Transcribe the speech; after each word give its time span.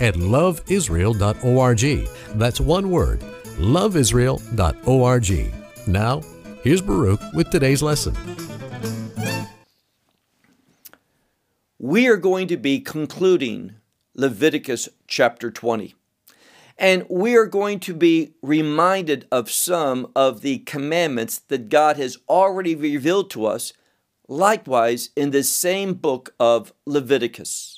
at 0.00 0.14
loveisrael.org. 0.14 2.08
That's 2.38 2.60
one 2.60 2.90
word, 2.90 3.20
loveisrael.org. 3.58 5.54
Now, 5.86 6.22
here's 6.62 6.80
Baruch 6.80 7.20
with 7.34 7.50
today's 7.50 7.82
lesson. 7.82 8.16
We 11.78 12.06
are 12.08 12.16
going 12.16 12.48
to 12.48 12.56
be 12.56 12.80
concluding 12.80 13.74
Leviticus 14.14 14.88
chapter 15.06 15.50
20. 15.50 15.94
And 16.78 17.04
we 17.08 17.36
are 17.36 17.46
going 17.46 17.78
to 17.80 17.94
be 17.94 18.32
reminded 18.42 19.26
of 19.30 19.50
some 19.50 20.10
of 20.16 20.40
the 20.40 20.58
commandments 20.60 21.38
that 21.48 21.68
God 21.68 21.96
has 21.96 22.18
already 22.28 22.74
revealed 22.74 23.30
to 23.30 23.46
us, 23.46 23.72
likewise 24.28 25.10
in 25.14 25.30
this 25.30 25.50
same 25.50 25.94
book 25.94 26.34
of 26.40 26.72
Leviticus. 26.86 27.73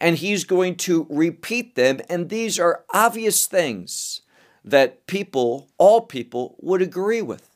And 0.00 0.16
He's 0.16 0.44
going 0.44 0.76
to 0.76 1.06
repeat 1.10 1.74
them, 1.74 2.00
and 2.08 2.28
these 2.28 2.58
are 2.58 2.84
obvious 2.92 3.46
things 3.46 4.22
that 4.64 5.06
people, 5.06 5.68
all 5.78 6.02
people, 6.02 6.56
would 6.60 6.82
agree 6.82 7.22
with. 7.22 7.50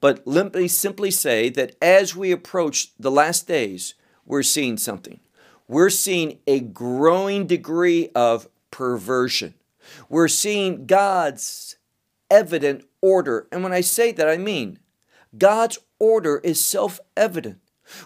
But 0.00 0.26
let 0.26 0.54
me 0.54 0.68
simply 0.68 1.10
say 1.10 1.48
that 1.50 1.76
as 1.82 2.14
we 2.14 2.30
approach 2.32 2.96
the 2.98 3.10
last 3.10 3.46
days, 3.46 3.94
we're 4.24 4.42
seeing 4.42 4.76
something. 4.76 5.20
We're 5.68 5.90
seeing 5.90 6.38
a 6.46 6.60
growing 6.60 7.46
degree 7.46 8.10
of 8.14 8.48
perversion 8.70 9.54
we're 10.08 10.28
seeing 10.28 10.86
God's 10.86 11.76
evident 12.30 12.84
order. 13.00 13.46
And 13.52 13.62
when 13.62 13.72
I 13.72 13.80
say 13.80 14.12
that, 14.12 14.28
I 14.28 14.36
mean 14.36 14.78
God's 15.36 15.78
order 15.98 16.40
is 16.42 16.64
self 16.64 17.00
evident. 17.16 17.58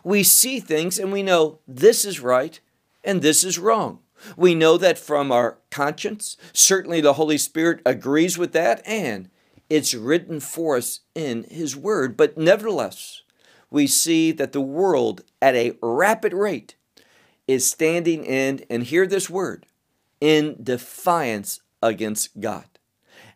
We 0.04 0.22
see 0.22 0.60
things 0.60 0.98
and 0.98 1.12
we 1.12 1.22
know 1.22 1.60
this 1.66 2.04
is 2.04 2.20
right 2.20 2.60
and 3.04 3.22
this 3.22 3.44
is 3.44 3.58
wrong. 3.58 4.00
We 4.36 4.54
know 4.54 4.76
that 4.76 4.98
from 4.98 5.32
our 5.32 5.58
conscience. 5.70 6.36
Certainly, 6.52 7.00
the 7.00 7.14
Holy 7.14 7.38
Spirit 7.38 7.80
agrees 7.86 8.36
with 8.36 8.52
that, 8.52 8.82
and 8.86 9.30
it's 9.70 9.94
written 9.94 10.40
for 10.40 10.76
us 10.76 11.00
in 11.14 11.44
His 11.44 11.76
Word. 11.76 12.16
But 12.16 12.36
nevertheless, 12.36 13.22
we 13.70 13.86
see 13.86 14.32
that 14.32 14.52
the 14.52 14.60
world 14.60 15.22
at 15.40 15.54
a 15.54 15.76
rapid 15.80 16.32
rate 16.34 16.74
is 17.46 17.66
standing 17.68 18.24
in, 18.24 18.64
and 18.68 18.84
hear 18.84 19.06
this 19.06 19.28
word, 19.28 19.66
in 20.20 20.56
defiance 20.62 21.60
against 21.82 22.40
God. 22.40 22.66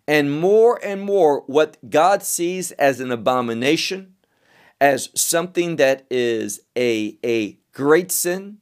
And 0.06 0.40
more 0.40 0.78
and 0.84 1.00
more, 1.00 1.40
what 1.46 1.78
God 1.88 2.22
sees 2.22 2.70
as 2.72 3.00
an 3.00 3.10
abomination, 3.10 4.14
as 4.80 5.08
something 5.14 5.76
that 5.76 6.06
is 6.10 6.60
a, 6.76 7.18
a 7.24 7.58
great 7.72 8.12
sin, 8.12 8.58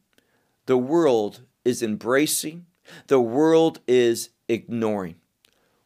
the 0.67 0.79
world 0.79 1.43
is 1.65 1.83
embracing, 1.83 2.67
the 3.07 3.21
world 3.21 3.81
is 3.87 4.31
ignoring. 4.49 5.17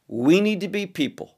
We 0.08 0.40
need 0.40 0.60
to 0.60 0.68
be 0.68 0.86
people 0.86 1.36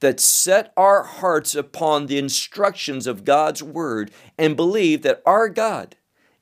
that 0.00 0.20
set 0.20 0.72
our 0.76 1.02
hearts 1.02 1.54
upon 1.54 2.06
the 2.06 2.18
instructions 2.18 3.06
of 3.06 3.24
God's 3.24 3.62
Word 3.62 4.10
and 4.38 4.56
believe 4.56 5.02
that 5.02 5.22
our 5.26 5.48
God 5.48 5.96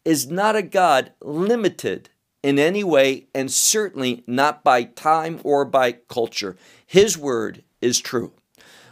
is 0.04 0.30
not 0.30 0.56
a 0.56 0.62
God 0.62 1.12
limited 1.20 2.10
in 2.42 2.58
any 2.58 2.82
way, 2.82 3.26
and 3.34 3.50
certainly 3.50 4.24
not 4.26 4.64
by 4.64 4.82
time 4.82 5.40
or 5.44 5.64
by 5.64 5.92
culture. 5.92 6.56
His 6.86 7.18
word 7.18 7.62
is 7.82 8.00
true. 8.00 8.32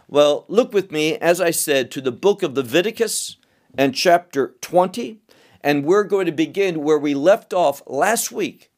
Well, 0.07 0.45
look 0.49 0.73
with 0.73 0.93
me, 0.93 1.17
as 1.17 1.41
I 1.41 1.51
said, 1.51 1.91
to 1.93 2.01
the 2.01 2.13
book 2.13 2.43
of 2.43 2.57
Leviticus 2.57 3.37
and 3.77 3.95
chapter 3.95 4.55
20, 4.61 5.21
and 5.63 5.85
we're 5.85 6.05
going 6.05 6.27
to 6.27 6.33
begin 6.33 6.83
where 6.83 6.99
we 6.99 7.15
left 7.15 7.53
off 7.53 7.83
last 7.87 8.33
week 8.33 8.71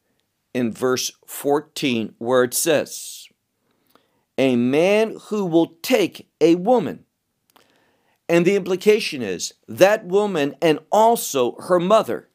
in 0.53 0.71
verse 0.71 1.11
14, 1.25 2.15
where 2.17 2.43
it 2.43 2.53
says, 2.53 3.27
A 4.37 4.55
man 4.55 5.17
who 5.27 5.45
will 5.45 5.77
take 5.81 6.29
a 6.39 6.55
woman. 6.55 7.05
And 8.27 8.45
the 8.45 8.55
implication 8.55 9.21
is 9.21 9.53
that 9.67 10.05
woman 10.05 10.55
and 10.61 10.79
also 10.91 11.55
her 11.59 11.79
mother. 11.79 12.29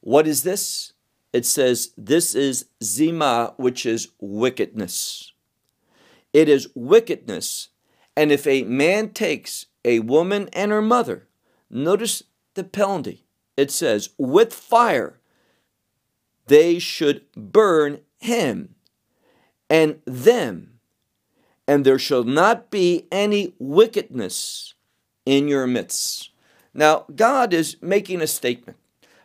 What 0.00 0.26
is 0.26 0.42
this? 0.42 0.94
it 1.34 1.44
says, 1.44 1.90
This 1.98 2.36
is 2.36 2.66
Zima, 2.82 3.54
which 3.56 3.84
is 3.84 4.08
wickedness. 4.20 5.32
It 6.32 6.48
is 6.48 6.68
wickedness. 6.76 7.70
And 8.16 8.30
if 8.30 8.46
a 8.46 8.62
man 8.62 9.10
takes 9.10 9.66
a 9.84 9.98
woman 9.98 10.48
and 10.52 10.70
her 10.70 10.80
mother, 10.80 11.26
notice 11.68 12.22
the 12.54 12.62
penalty. 12.62 13.23
It 13.56 13.70
says, 13.70 14.10
with 14.18 14.52
fire, 14.52 15.20
they 16.46 16.78
should 16.78 17.22
burn 17.36 18.00
him 18.18 18.74
and 19.70 20.00
them, 20.04 20.80
and 21.66 21.84
there 21.84 21.98
shall 21.98 22.24
not 22.24 22.70
be 22.70 23.06
any 23.10 23.54
wickedness 23.58 24.74
in 25.24 25.48
your 25.48 25.66
midst. 25.66 26.30
Now, 26.74 27.06
God 27.14 27.54
is 27.54 27.76
making 27.80 28.20
a 28.20 28.26
statement. 28.26 28.78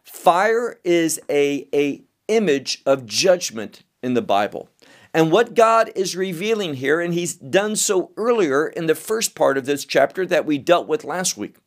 Fire 0.03 0.79
is 0.84 1.19
a, 1.29 1.67
a 1.73 2.03
image 2.28 2.81
of 2.85 3.06
judgment 3.06 3.84
in 4.01 4.13
the 4.13 4.22
Bible. 4.22 4.69
And 5.13 5.31
what 5.31 5.56
God 5.56 5.91
is 5.96 6.16
revealing 6.16 6.75
here, 6.75 7.01
and 7.01 7.13
He's 7.13 7.35
done 7.35 7.75
so 7.75 8.11
earlier 8.16 8.67
in 8.67 8.85
the 8.85 8.96
first 8.96 9.35
part 9.35 9.57
of 9.57 9.66
this 9.66 9.84
chapter 9.84 10.25
that 10.28 10.46
we 10.46 10.57
dealt 10.57 10.88
with 10.88 11.03
last 11.03 11.35
week, 11.35 11.57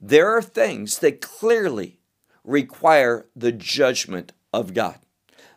there 0.00 0.34
are 0.34 0.42
things 0.42 0.98
that 0.98 1.20
clearly 1.20 1.97
require 2.48 3.26
the 3.36 3.52
judgment 3.52 4.32
of 4.52 4.72
God. 4.72 4.98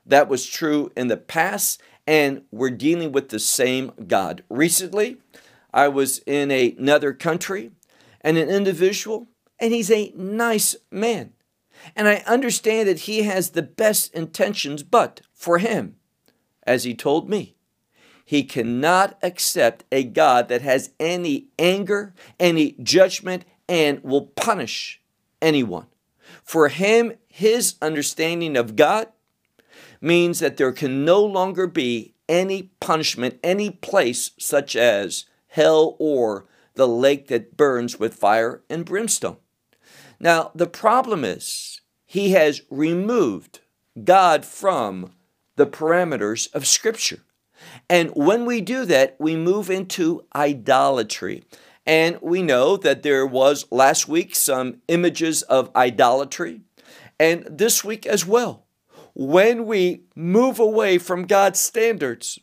That 0.05 0.27
was 0.27 0.45
true 0.45 0.91
in 0.97 1.07
the 1.07 1.17
past, 1.17 1.81
and 2.05 2.43
we're 2.51 2.69
dealing 2.69 3.13
with 3.13 3.29
the 3.29 3.39
same 3.39 3.93
God. 4.07 4.43
Recently, 4.49 5.17
I 5.73 5.87
was 5.87 6.19
in 6.27 6.51
another 6.51 7.13
country, 7.13 7.71
and 8.19 8.37
an 8.37 8.49
individual, 8.49 9.29
and 9.57 9.73
he's 9.73 9.89
a 9.89 10.11
nice 10.15 10.75
man. 10.91 11.31
And 11.95 12.07
I 12.07 12.23
understand 12.27 12.89
that 12.89 12.99
he 12.99 13.23
has 13.23 13.51
the 13.51 13.63
best 13.63 14.13
intentions, 14.13 14.83
but 14.83 15.21
for 15.33 15.59
him, 15.59 15.95
as 16.63 16.83
he 16.83 16.93
told 16.93 17.29
me, 17.29 17.55
he 18.25 18.43
cannot 18.43 19.17
accept 19.23 19.85
a 19.91 20.03
God 20.03 20.49
that 20.49 20.61
has 20.61 20.91
any 20.99 21.47
anger, 21.57 22.13
any 22.39 22.73
judgment, 22.83 23.45
and 23.67 24.03
will 24.03 24.27
punish 24.27 25.01
anyone. 25.41 25.87
For 26.43 26.69
him, 26.69 27.13
his 27.27 27.75
understanding 27.81 28.57
of 28.57 28.75
God 28.75 29.07
means 29.99 30.39
that 30.39 30.57
there 30.57 30.71
can 30.71 31.05
no 31.05 31.23
longer 31.23 31.67
be 31.67 32.13
any 32.27 32.71
punishment, 32.79 33.39
any 33.43 33.69
place 33.69 34.31
such 34.37 34.75
as 34.75 35.25
hell 35.47 35.95
or 35.99 36.45
the 36.75 36.87
lake 36.87 37.27
that 37.27 37.57
burns 37.57 37.99
with 37.99 38.15
fire 38.15 38.61
and 38.69 38.85
brimstone. 38.85 39.37
Now, 40.19 40.51
the 40.55 40.67
problem 40.67 41.25
is 41.25 41.81
he 42.05 42.31
has 42.31 42.61
removed 42.69 43.59
God 44.03 44.45
from 44.45 45.13
the 45.55 45.67
parameters 45.67 46.53
of 46.53 46.65
Scripture. 46.67 47.19
And 47.89 48.09
when 48.11 48.45
we 48.45 48.61
do 48.61 48.85
that, 48.85 49.15
we 49.19 49.35
move 49.35 49.69
into 49.69 50.25
idolatry. 50.35 51.43
And 51.85 52.19
we 52.21 52.41
know 52.41 52.77
that 52.77 53.03
there 53.03 53.25
was 53.25 53.65
last 53.71 54.07
week 54.07 54.35
some 54.35 54.81
images 54.87 55.41
of 55.43 55.75
idolatry, 55.75 56.61
and 57.19 57.45
this 57.49 57.83
week 57.83 58.05
as 58.05 58.25
well. 58.25 58.65
When 59.13 59.65
we 59.65 60.03
move 60.15 60.59
away 60.59 60.97
from 60.97 61.25
God's 61.25 61.59
standards, 61.59 62.39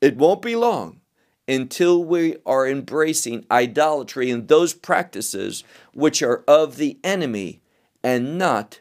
it 0.00 0.16
won't 0.16 0.42
be 0.42 0.54
long 0.54 1.00
until 1.48 2.04
we 2.04 2.36
are 2.44 2.68
embracing 2.68 3.44
idolatry 3.50 4.30
and 4.30 4.46
those 4.46 4.74
practices 4.74 5.64
which 5.94 6.22
are 6.22 6.44
of 6.46 6.76
the 6.76 6.98
enemy 7.02 7.62
and 8.04 8.38
not 8.38 8.80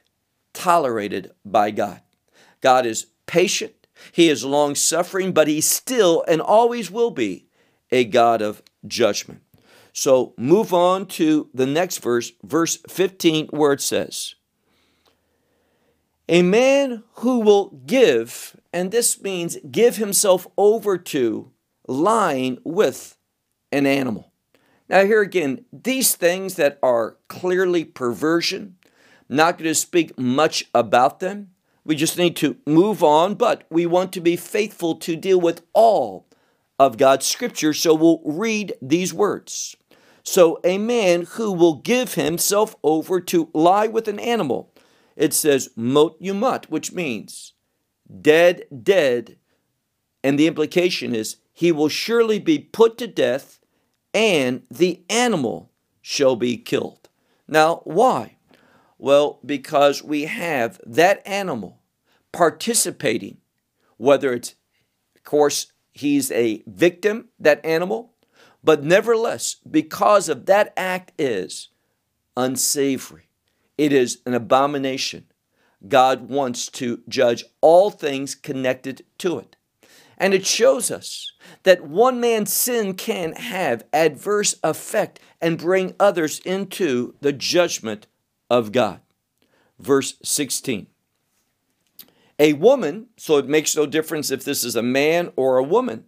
tolerated 0.53 1.31
by 1.45 1.71
God. 1.71 2.01
God 2.61 2.85
is 2.85 3.07
patient, 3.25 3.87
He 4.11 4.29
is 4.29 4.43
long 4.43 4.75
suffering, 4.75 5.31
but 5.31 5.47
He 5.47 5.61
still 5.61 6.23
and 6.27 6.41
always 6.41 6.91
will 6.91 7.11
be 7.11 7.45
a 7.89 8.03
God 8.03 8.41
of 8.41 8.61
judgment. 8.85 9.41
So 9.97 10.35
move 10.37 10.75
on 10.75 11.07
to 11.07 11.49
the 11.55 11.65
next 11.65 12.03
verse, 12.03 12.31
verse 12.43 12.77
15, 12.87 13.47
where 13.47 13.73
it 13.73 13.81
says, 13.81 14.35
A 16.29 16.43
man 16.43 17.03
who 17.13 17.39
will 17.39 17.81
give 17.87 18.55
and 18.71 18.91
this 18.91 19.19
means 19.19 19.57
give 19.71 19.95
himself 19.95 20.45
over 20.55 20.99
to 20.99 21.51
lying 21.87 22.59
with 22.63 23.17
an 23.71 23.87
animal. 23.87 24.31
Now, 24.87 25.03
here 25.03 25.23
again, 25.23 25.65
these 25.73 26.13
things 26.13 26.57
that 26.57 26.77
are 26.83 27.17
clearly 27.27 27.83
perversion, 27.83 28.75
not 29.27 29.57
going 29.57 29.67
to 29.67 29.73
speak 29.73 30.15
much 30.15 30.65
about 30.75 31.21
them. 31.21 31.53
We 31.83 31.95
just 31.95 32.19
need 32.19 32.35
to 32.35 32.57
move 32.67 33.03
on, 33.03 33.33
but 33.33 33.63
we 33.71 33.87
want 33.87 34.11
to 34.13 34.21
be 34.21 34.35
faithful 34.35 34.93
to 34.97 35.15
deal 35.15 35.41
with 35.41 35.63
all 35.73 36.27
of 36.77 36.97
God's 36.97 37.25
scripture, 37.25 37.73
so 37.73 37.95
we'll 37.95 38.21
read 38.23 38.73
these 38.79 39.11
words. 39.11 39.75
So, 40.29 40.59
a 40.65 40.77
man 40.77 41.21
who 41.21 41.53
will 41.53 41.75
give 41.75 42.15
himself 42.15 42.75
over 42.83 43.21
to 43.21 43.49
lie 43.53 43.87
with 43.87 44.09
an 44.09 44.19
animal, 44.19 44.73
it 45.15 45.33
says 45.33 45.69
mot 45.77 46.19
yumat, 46.19 46.65
which 46.65 46.91
means 46.91 47.53
dead, 48.21 48.63
dead. 48.83 49.37
And 50.25 50.37
the 50.37 50.47
implication 50.47 51.15
is 51.15 51.37
he 51.53 51.71
will 51.71 51.87
surely 51.87 52.39
be 52.39 52.59
put 52.59 52.97
to 52.97 53.07
death 53.07 53.61
and 54.13 54.63
the 54.69 55.01
animal 55.09 55.71
shall 56.01 56.35
be 56.35 56.57
killed. 56.57 57.07
Now, 57.47 57.77
why? 57.85 58.35
Well, 58.97 59.39
because 59.45 60.03
we 60.03 60.23
have 60.23 60.81
that 60.85 61.25
animal 61.25 61.79
participating, 62.33 63.37
whether 63.95 64.33
it's, 64.33 64.55
of 65.15 65.23
course, 65.23 65.71
he's 65.93 66.31
a 66.31 66.63
victim, 66.67 67.29
that 67.39 67.65
animal, 67.65 68.11
but 68.67 68.83
nevertheless, 68.83 69.55
because 69.71 70.27
of 70.27 70.45
that 70.47 70.73
act 70.75 71.13
is 71.17 71.69
unsavory. 72.35 73.29
It 73.77 73.93
is 73.93 74.19
an 74.25 74.33
abomination. 74.33 75.27
God 75.87 76.27
wants 76.27 76.67
to 76.71 77.01
judge 77.07 77.45
all 77.61 77.89
things 77.89 78.35
connected 78.35 79.05
to 79.19 79.39
it. 79.39 79.55
And 80.17 80.33
it 80.33 80.45
shows 80.45 80.91
us 80.91 81.31
that 81.63 81.87
one 81.87 82.19
man's 82.19 82.51
sin 82.51 82.95
can 82.95 83.31
have 83.35 83.85
adverse 83.93 84.55
effect 84.61 85.21
and 85.39 85.57
bring 85.57 85.95
others 85.97 86.39
into 86.39 87.15
the 87.21 87.31
judgment 87.31 88.05
of 88.49 88.73
God. 88.73 88.99
Verse 89.79 90.15
16. 90.25 90.87
A 92.37 92.51
woman, 92.51 93.07
so 93.15 93.37
it 93.37 93.47
makes 93.47 93.77
no 93.77 93.85
difference 93.85 94.29
if 94.29 94.43
this 94.43 94.65
is 94.65 94.75
a 94.75 94.83
man 94.83 95.31
or 95.37 95.55
a 95.55 95.63
woman, 95.63 96.03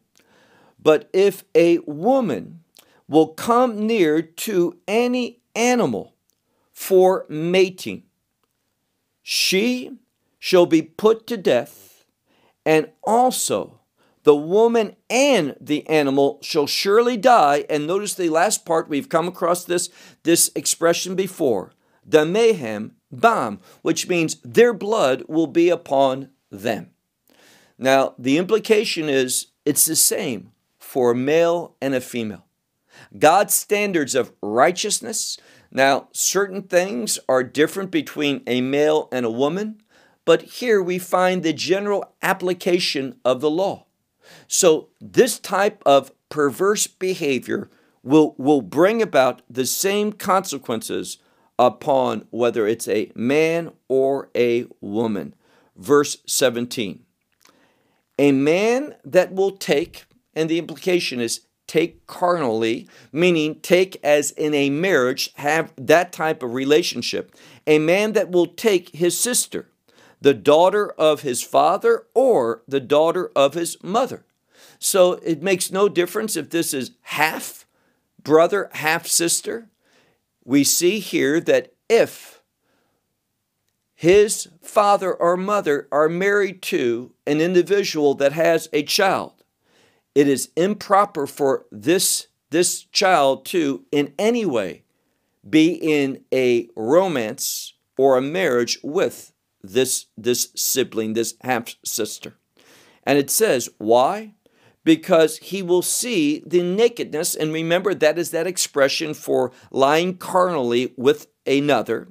but 0.82 1.10
if 1.14 1.44
a 1.54 1.80
woman 1.80 2.64
will 3.08 3.28
come 3.28 3.86
near 3.86 4.22
to 4.22 4.78
any 4.88 5.42
animal 5.56 6.16
for 6.72 7.26
mating, 7.28 8.04
she 9.22 9.92
shall 10.40 10.66
be 10.66 10.82
put 10.82 11.28
to 11.28 11.38
death, 11.38 12.06
and 12.66 12.90
also 13.04 13.80
the 14.24 14.36
woman 14.36 14.96
and 15.10 15.56
the 15.60 15.88
animal 15.88 16.40
shall 16.42 16.68
surely 16.68 17.18
die. 17.18 17.66
And 17.70 17.88
notice 17.88 18.14
the 18.14 18.30
last 18.30 18.66
part, 18.66 18.90
we've 18.90 19.10
come 19.10 19.28
across 19.28 19.66
this, 19.66 19.90
this 20.24 20.52
expression 20.56 21.16
before, 21.16 21.74
damehem 22.08 22.92
bam, 23.12 23.60
which 23.82 24.08
means 24.08 24.36
their 24.44 24.74
blood 24.74 25.24
will 25.28 25.48
be 25.48 25.70
upon 25.70 26.30
them. 26.52 26.92
Now, 27.78 28.14
the 28.20 28.38
implication 28.38 29.10
is 29.10 29.48
it's 29.66 29.86
the 29.86 29.96
same 29.96 30.52
for 30.90 31.12
a 31.12 31.16
male 31.16 31.76
and 31.80 31.94
a 31.94 32.02
female. 32.02 32.48
God's 33.16 33.54
standards 33.54 34.16
of 34.16 34.34
righteousness. 34.42 35.38
Now, 35.70 36.08
certain 36.14 36.64
things 36.64 37.20
are 37.30 37.44
different 37.44 37.92
between 37.92 38.42
a 38.48 38.62
male 38.62 39.08
and 39.12 39.24
a 39.24 39.30
woman, 39.30 39.84
but 40.26 40.42
here 40.42 40.82
we 40.82 40.98
find 40.98 41.44
the 41.44 41.54
general 41.54 42.16
application 42.24 43.20
of 43.24 43.40
the 43.40 43.52
law. 43.52 43.86
So, 44.48 44.90
this 45.00 45.38
type 45.38 45.84
of 45.86 46.12
perverse 46.28 46.88
behavior 46.88 47.70
will, 48.02 48.34
will 48.40 48.64
bring 48.64 49.00
about 49.00 49.44
the 49.48 49.68
same 49.68 50.12
consequences 50.12 51.20
upon 51.60 52.26
whether 52.32 52.66
it's 52.66 52.88
a 52.88 53.12
man 53.14 53.74
or 53.90 54.32
a 54.36 54.66
woman. 54.82 55.36
Verse 55.76 56.18
17 56.26 57.04
A 58.18 58.32
man 58.32 58.96
that 59.06 59.32
will 59.32 59.52
take, 59.52 60.06
and 60.34 60.50
the 60.50 60.60
implication 60.60 61.20
is 61.20 61.42
take 61.68 62.08
carnally, 62.08 62.88
meaning 63.12 63.60
take 63.62 64.00
as 64.04 64.32
in 64.32 64.54
a 64.54 64.70
marriage, 64.70 65.32
have 65.36 65.72
that 65.78 66.12
type 66.12 66.42
of 66.42 66.54
relationship. 66.54 67.36
A 67.68 67.78
man 67.78 68.14
that 68.14 68.32
will 68.32 68.48
take 68.48 68.90
his 68.90 69.18
sister, 69.18 69.70
the 70.20 70.34
daughter 70.34 70.90
of 70.92 71.22
his 71.22 71.44
father, 71.44 72.08
or 72.16 72.64
the 72.68 72.80
daughter 72.80 73.32
of 73.36 73.54
his 73.54 73.82
mother. 73.84 74.26
So 74.80 75.14
it 75.14 75.44
makes 75.44 75.72
no 75.72 75.88
difference 75.90 76.36
if 76.36 76.50
this 76.50 76.74
is 76.74 76.92
half 77.02 77.68
brother, 78.24 78.70
half 78.74 79.06
sister. 79.06 79.70
We 80.44 80.64
see 80.64 81.00
here 81.00 81.40
that 81.42 81.74
if 81.88 82.42
his 83.94 84.48
father 84.62 85.14
or 85.14 85.38
mother 85.38 85.88
are 85.92 86.10
married 86.10 86.62
to 86.64 87.12
an 87.28 87.42
individual 87.42 88.16
that 88.16 88.32
has 88.32 88.70
a 88.72 88.84
child, 88.84 89.39
it 90.16 90.28
is 90.28 90.50
improper 90.56 91.28
for 91.28 91.66
this, 91.72 92.28
this 92.50 92.84
child 92.84 93.46
to, 93.46 93.86
in 93.92 94.14
any 94.18 94.46
way, 94.46 94.84
be 95.48 95.72
in 95.72 96.24
a 96.34 96.68
romance 96.76 97.74
or 97.98 98.18
a 98.18 98.22
marriage 98.22 98.80
with 98.84 99.34
this, 99.62 100.08
this 100.18 100.50
sibling, 100.56 101.14
this 101.14 101.36
half 101.42 101.76
sister. 101.84 102.36
And 103.04 103.18
it 103.18 103.30
says, 103.30 103.70
why? 103.78 104.34
because 104.90 105.38
he 105.38 105.62
will 105.62 105.84
see 105.84 106.42
the 106.46 106.64
nakedness. 106.64 107.36
And 107.36 107.54
remember, 107.54 107.94
that 107.94 108.18
is 108.18 108.32
that 108.32 108.48
expression 108.48 109.14
for 109.14 109.52
lying 109.72 110.18
carnally 110.18 110.94
with 110.98 111.28
another. 111.46 112.08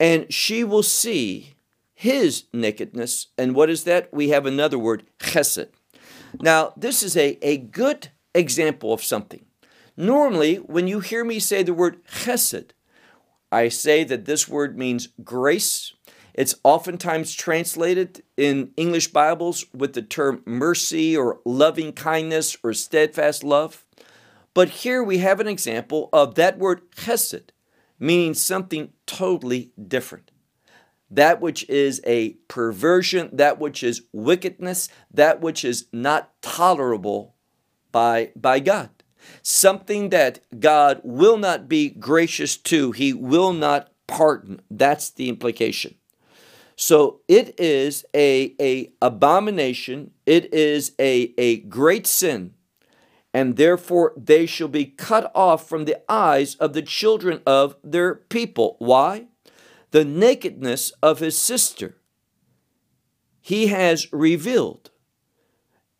And 0.00 0.32
she 0.32 0.64
will 0.64 0.82
see 0.82 1.54
his 1.94 2.44
nakedness. 2.52 3.28
And 3.38 3.54
what 3.54 3.70
is 3.70 3.84
that? 3.84 4.12
We 4.12 4.30
have 4.30 4.46
another 4.46 4.78
word, 4.78 5.04
chesed. 5.20 5.68
Now, 6.40 6.72
this 6.76 7.02
is 7.02 7.16
a, 7.16 7.38
a 7.42 7.56
good 7.56 8.08
example 8.34 8.92
of 8.92 9.02
something. 9.02 9.44
Normally, 9.96 10.56
when 10.56 10.86
you 10.86 11.00
hear 11.00 11.24
me 11.24 11.38
say 11.38 11.62
the 11.62 11.72
word 11.72 12.04
chesed, 12.06 12.70
I 13.50 13.68
say 13.68 14.04
that 14.04 14.24
this 14.26 14.46
word 14.48 14.76
means 14.76 15.08
grace 15.22 15.94
it's 16.36 16.54
oftentimes 16.62 17.34
translated 17.34 18.22
in 18.36 18.72
English 18.76 19.08
Bibles 19.08 19.64
with 19.72 19.94
the 19.94 20.02
term 20.02 20.42
mercy 20.44 21.16
or 21.16 21.40
loving 21.46 21.94
kindness 21.94 22.58
or 22.62 22.74
steadfast 22.74 23.42
love. 23.42 23.86
But 24.52 24.68
here 24.68 25.02
we 25.02 25.18
have 25.18 25.40
an 25.40 25.48
example 25.48 26.10
of 26.12 26.34
that 26.34 26.58
word 26.58 26.90
chesed, 26.92 27.48
meaning 27.98 28.34
something 28.34 28.92
totally 29.06 29.72
different. 29.88 30.30
That 31.16 31.40
which 31.40 31.66
is 31.70 32.02
a 32.06 32.34
perversion, 32.46 33.30
that 33.32 33.58
which 33.58 33.82
is 33.82 34.02
wickedness, 34.12 34.90
that 35.10 35.40
which 35.40 35.64
is 35.64 35.86
not 35.90 36.30
tolerable 36.42 37.34
by, 37.90 38.32
by 38.36 38.60
God. 38.60 38.90
Something 39.40 40.10
that 40.10 40.40
God 40.60 41.00
will 41.02 41.38
not 41.38 41.70
be 41.70 41.88
gracious 41.88 42.58
to, 42.58 42.92
He 42.92 43.14
will 43.14 43.54
not 43.54 43.88
pardon. 44.06 44.60
That's 44.70 45.08
the 45.08 45.30
implication. 45.30 45.94
So 46.76 47.22
it 47.28 47.58
is 47.58 48.04
a, 48.14 48.54
a 48.60 48.92
abomination, 49.00 50.10
it 50.26 50.52
is 50.52 50.92
a, 50.98 51.32
a 51.38 51.60
great 51.60 52.06
sin, 52.06 52.52
and 53.32 53.56
therefore 53.56 54.12
they 54.18 54.44
shall 54.44 54.68
be 54.68 54.84
cut 54.84 55.32
off 55.34 55.66
from 55.66 55.86
the 55.86 55.96
eyes 56.12 56.56
of 56.56 56.74
the 56.74 56.82
children 56.82 57.40
of 57.46 57.76
their 57.82 58.14
people. 58.14 58.76
Why? 58.80 59.28
The 59.90 60.04
nakedness 60.04 60.92
of 61.02 61.20
his 61.20 61.38
sister 61.38 61.96
he 63.40 63.68
has 63.68 64.12
revealed, 64.12 64.90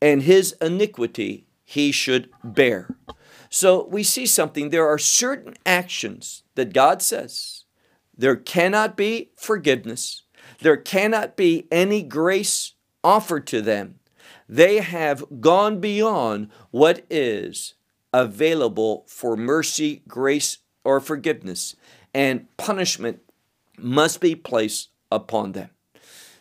and 0.02 0.22
his 0.22 0.56
iniquity 0.60 1.46
he 1.64 1.92
should 1.92 2.28
bear. 2.42 2.96
So 3.48 3.86
we 3.86 4.02
see 4.02 4.26
something. 4.26 4.70
There 4.70 4.88
are 4.88 4.98
certain 4.98 5.54
actions 5.64 6.42
that 6.56 6.72
God 6.72 7.02
says 7.02 7.64
there 8.16 8.34
cannot 8.34 8.96
be 8.96 9.30
forgiveness 9.36 10.24
there 10.60 10.76
cannot 10.76 11.36
be 11.36 11.66
any 11.70 12.02
grace 12.02 12.74
offered 13.02 13.46
to 13.48 13.60
them. 13.60 14.00
They 14.48 14.78
have 14.78 15.24
gone 15.40 15.80
beyond 15.80 16.48
what 16.70 17.04
is 17.10 17.74
available 18.12 19.04
for 19.08 19.36
mercy, 19.36 20.02
grace, 20.08 20.58
or 20.84 21.00
forgiveness, 21.00 21.74
and 22.14 22.46
punishment 22.56 23.20
must 23.78 24.20
be 24.20 24.34
placed 24.34 24.90
upon 25.10 25.52
them. 25.52 25.70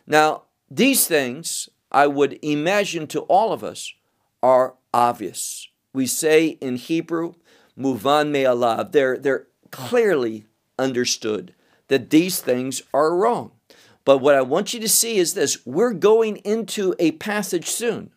Now, 0.07 0.43
these 0.69 1.07
things, 1.07 1.69
I 1.91 2.07
would 2.07 2.39
imagine 2.41 3.07
to 3.07 3.21
all 3.21 3.53
of 3.53 3.63
us, 3.63 3.93
are 4.41 4.75
obvious. 4.93 5.67
We 5.93 6.07
say 6.07 6.57
in 6.61 6.75
Hebrew, 6.75 7.33
muvan 7.77 8.29
me'alav, 8.29 8.91
they're, 8.91 9.17
they're 9.17 9.47
clearly 9.71 10.45
understood 10.77 11.53
that 11.87 12.09
these 12.09 12.41
things 12.41 12.81
are 12.93 13.15
wrong. 13.15 13.51
But 14.03 14.19
what 14.19 14.35
I 14.35 14.41
want 14.41 14.73
you 14.73 14.79
to 14.79 14.89
see 14.89 15.17
is 15.17 15.33
this 15.33 15.65
we're 15.65 15.93
going 15.93 16.37
into 16.37 16.93
a 16.99 17.11
passage 17.13 17.67
soon 17.67 18.11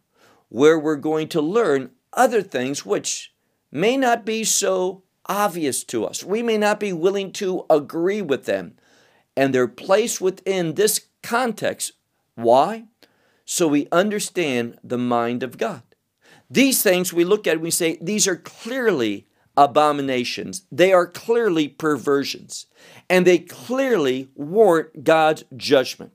where 0.48 0.78
we're 0.78 0.96
going 0.96 1.28
to 1.28 1.40
learn 1.40 1.90
other 2.12 2.42
things 2.42 2.84
which 2.84 3.32
may 3.70 3.96
not 3.96 4.25
be 4.25 4.44
so 4.44 5.02
obvious 5.26 5.84
to 5.84 6.04
us. 6.04 6.25
We 6.25 6.42
may 6.42 6.58
not 6.58 6.80
be 6.80 6.92
willing 6.92 7.32
to 7.32 7.64
agree 7.68 8.22
with 8.22 8.46
them. 8.46 8.76
And 9.38 9.54
they're 9.54 9.68
placed 9.68 10.21
within 10.21 10.75
this 10.75 11.07
context. 11.23 11.92
Why? 12.35 12.87
So 13.45 13.68
we 13.68 13.87
understand 13.92 14.78
the 14.83 14.99
mind 14.99 15.45
of 15.45 15.59
God. 15.59 15.83
These 16.50 16.83
things 16.83 17.12
we 17.12 17.25
look 17.25 17.47
at 17.47 17.52
and 17.52 17.62
we 17.62 17.71
say, 17.71 17.99
these 18.00 18.26
are 18.26 18.35
clearly 18.35 19.28
abominations. 19.57 20.62
They 20.73 20.92
are 20.92 21.07
clearly 21.07 21.68
perversions. 21.68 22.66
And 23.09 23.25
they 23.25 23.38
clearly 23.38 24.28
warrant 24.35 25.04
God's 25.04 25.45
judgment. 25.57 26.12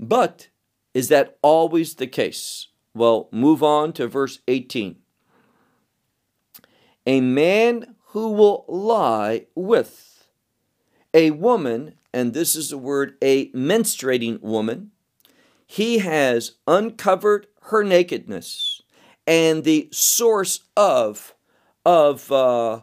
But 0.00 0.48
is 0.94 1.08
that 1.08 1.36
always 1.42 1.96
the 1.96 2.06
case? 2.06 2.68
Well, 2.94 3.28
move 3.32 3.62
on 3.62 3.92
to 3.94 4.08
verse 4.08 4.38
18. 4.48 4.96
A 7.06 7.20
man 7.20 7.96
who 8.12 8.32
will 8.32 8.64
lie 8.66 9.46
with 9.54 10.15
a 11.16 11.30
woman, 11.30 11.94
and 12.12 12.34
this 12.34 12.54
is 12.54 12.68
the 12.68 12.78
word 12.78 13.16
a 13.22 13.50
menstruating 13.52 14.40
woman, 14.42 14.90
he 15.66 15.98
has 15.98 16.52
uncovered 16.66 17.46
her 17.62 17.82
nakedness 17.82 18.82
and 19.26 19.64
the 19.64 19.88
source 19.90 20.60
of 20.76 21.34
of 21.84 22.30
uh, 22.30 22.80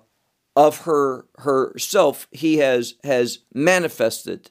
of 0.55 0.77
her 0.79 1.25
herself 1.37 2.27
he 2.31 2.57
has 2.57 2.95
has 3.03 3.39
manifested. 3.53 4.49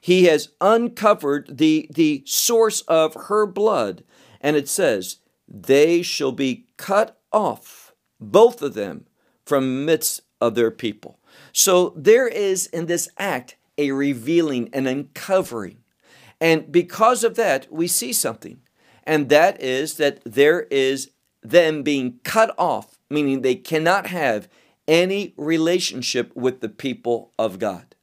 He 0.00 0.24
has 0.24 0.50
uncovered 0.60 1.58
the 1.58 1.88
the 1.92 2.22
source 2.26 2.82
of 2.82 3.14
her 3.14 3.44
blood 3.44 4.04
and 4.40 4.56
it 4.56 4.68
says 4.68 5.16
they 5.48 6.00
shall 6.00 6.32
be 6.32 6.66
cut 6.76 7.18
off 7.32 7.92
both 8.20 8.62
of 8.62 8.74
them 8.74 9.06
from 9.44 9.84
midst 9.84 10.22
of 10.40 10.54
their 10.54 10.70
people 10.70 11.18
so 11.52 11.92
there 11.96 12.28
is 12.28 12.66
in 12.66 12.86
this 12.86 13.08
act 13.18 13.56
a 13.78 13.90
revealing 13.92 14.68
an 14.72 14.86
uncovering 14.86 15.78
and 16.40 16.70
because 16.70 17.24
of 17.24 17.34
that 17.36 17.66
we 17.70 17.86
see 17.86 18.12
something 18.12 18.60
and 19.06 19.28
that 19.28 19.62
is 19.62 19.94
that 19.94 20.20
there 20.24 20.62
is 20.62 21.10
them 21.42 21.82
being 21.82 22.18
cut 22.24 22.54
off, 22.58 22.98
meaning 23.08 23.40
they 23.40 23.54
cannot 23.54 24.08
have 24.08 24.48
any 24.88 25.32
relationship 25.36 26.34
with 26.34 26.60
the 26.60 26.68
people 26.68 27.32
of 27.38 27.58
God. 27.58 27.94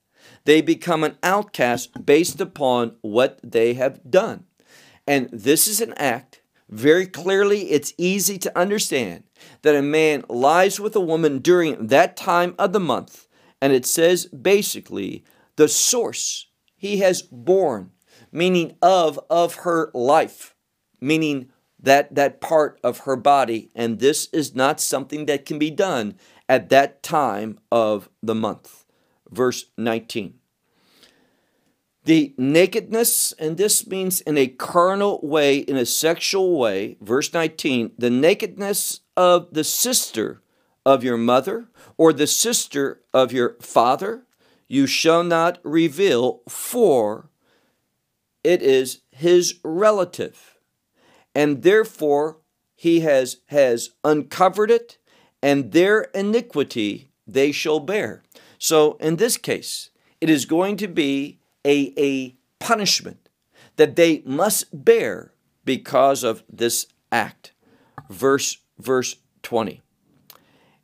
They 0.46 0.62
become 0.62 1.04
an 1.04 1.18
outcast 1.22 2.06
based 2.06 2.42
upon 2.42 2.96
what 3.02 3.40
they 3.44 3.74
have 3.76 4.00
done. 4.10 4.46
And 5.06 5.30
this 5.32 5.68
is 5.68 5.82
an 5.82 5.94
act, 5.94 6.42
very 6.70 7.06
clearly, 7.06 7.72
it's 7.72 7.94
easy 7.98 8.38
to 8.40 8.58
understand 8.58 9.24
that 9.62 9.76
a 9.76 9.82
man 9.82 10.24
lies 10.30 10.80
with 10.80 10.96
a 10.96 11.02
woman 11.02 11.40
during 11.40 11.88
that 11.88 12.16
time 12.18 12.56
of 12.58 12.74
the 12.74 12.80
month. 12.80 13.23
And 13.64 13.72
it 13.72 13.86
says 13.86 14.26
basically, 14.26 15.24
the 15.56 15.70
source 15.70 16.48
he 16.76 16.98
has 16.98 17.22
borne, 17.22 17.92
meaning 18.30 18.76
of, 18.82 19.18
of 19.30 19.56
her 19.64 19.90
life, 19.94 20.54
meaning 21.00 21.50
that, 21.80 22.14
that 22.14 22.42
part 22.42 22.78
of 22.84 23.00
her 23.08 23.16
body, 23.16 23.72
and 23.74 24.00
this 24.00 24.28
is 24.34 24.54
not 24.54 24.82
something 24.82 25.28
that 25.28 25.46
can 25.46 25.60
be 25.60 25.72
done 25.72 26.16
at 26.50 26.68
that 26.72 27.04
time 27.04 27.58
of 27.72 28.10
the 28.22 28.36
month. 28.36 28.84
Verse 29.32 29.68
19. 29.78 30.34
The 32.04 32.36
nakedness, 32.38 33.32
and 33.40 33.56
this 33.56 33.88
means 33.88 34.20
in 34.20 34.38
a 34.38 34.48
carnal 34.48 35.22
way, 35.24 35.60
in 35.60 35.78
a 35.78 35.86
sexual 35.86 36.60
way, 36.60 36.98
verse 37.00 37.32
19, 37.32 37.94
the 37.98 38.10
nakedness 38.10 39.00
of 39.16 39.54
the 39.54 39.64
sister 39.64 40.43
of 40.86 41.04
your 41.04 41.18
mother 41.18 41.68
or 41.98 42.14
the 42.14 42.28
sister 42.28 43.02
of 43.14 43.32
your 43.32 43.56
father, 43.62 44.24
you 44.68 44.88
shall 44.88 45.24
not 45.24 45.60
reveal, 45.64 46.42
for 46.48 47.30
it 48.44 48.62
is 48.62 49.02
his 49.12 49.60
relative 49.64 50.54
and 51.36 51.64
therefore 51.64 52.38
he 52.76 53.02
has, 53.02 53.38
has 53.48 53.92
uncovered 54.04 54.70
it, 54.70 54.98
and 55.42 55.72
their 55.72 56.02
iniquity 56.14 57.10
they 57.26 57.52
shall 57.52 57.80
bear. 57.80 58.24
So 58.58 58.94
in 59.00 59.18
this 59.18 59.38
case, 59.38 59.90
it 60.22 60.30
is 60.30 60.46
going 60.46 60.78
to 60.78 60.88
be 60.88 61.40
a, 61.66 61.94
a 61.98 62.36
punishment 62.60 63.30
that 63.76 63.96
they 63.96 64.22
must 64.26 64.86
bear 64.86 65.34
because 65.66 66.24
of 66.24 66.44
this 66.50 66.88
act. 67.12 67.54
Verse, 68.10 68.58
verse 68.78 69.16
20. 69.44 69.82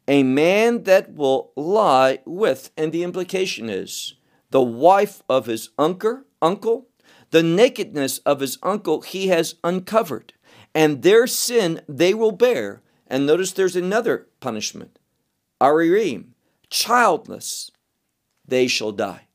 A 0.10 0.24
man 0.24 0.84
that 0.84 1.14
will 1.14 1.54
lie 1.56 2.20
with, 2.26 2.72
and 2.76 2.92
the 2.92 3.04
implication 3.04 3.70
is 3.70 4.16
the 4.50 4.62
wife 4.62 5.22
of 5.30 5.46
his 5.46 5.70
uncle, 5.78 6.24
uncle, 6.42 6.88
the 7.30 7.44
nakedness 7.44 8.18
of 8.20 8.40
his 8.40 8.58
uncle 8.64 9.02
he 9.02 9.28
has 9.28 9.56
uncovered 9.64 10.34
and 10.74 11.02
their 11.02 11.28
sin 11.28 11.82
they 11.88 12.14
will 12.14 12.32
bear. 12.32 12.82
And 13.08 13.26
notice 13.26 13.52
there's 13.52 13.76
another 13.76 14.28
punishment. 14.40 15.00
Aririm, 15.62 16.30
childless, 16.70 17.72
they 18.48 18.68
shall 18.68 18.92
die. 18.92 19.28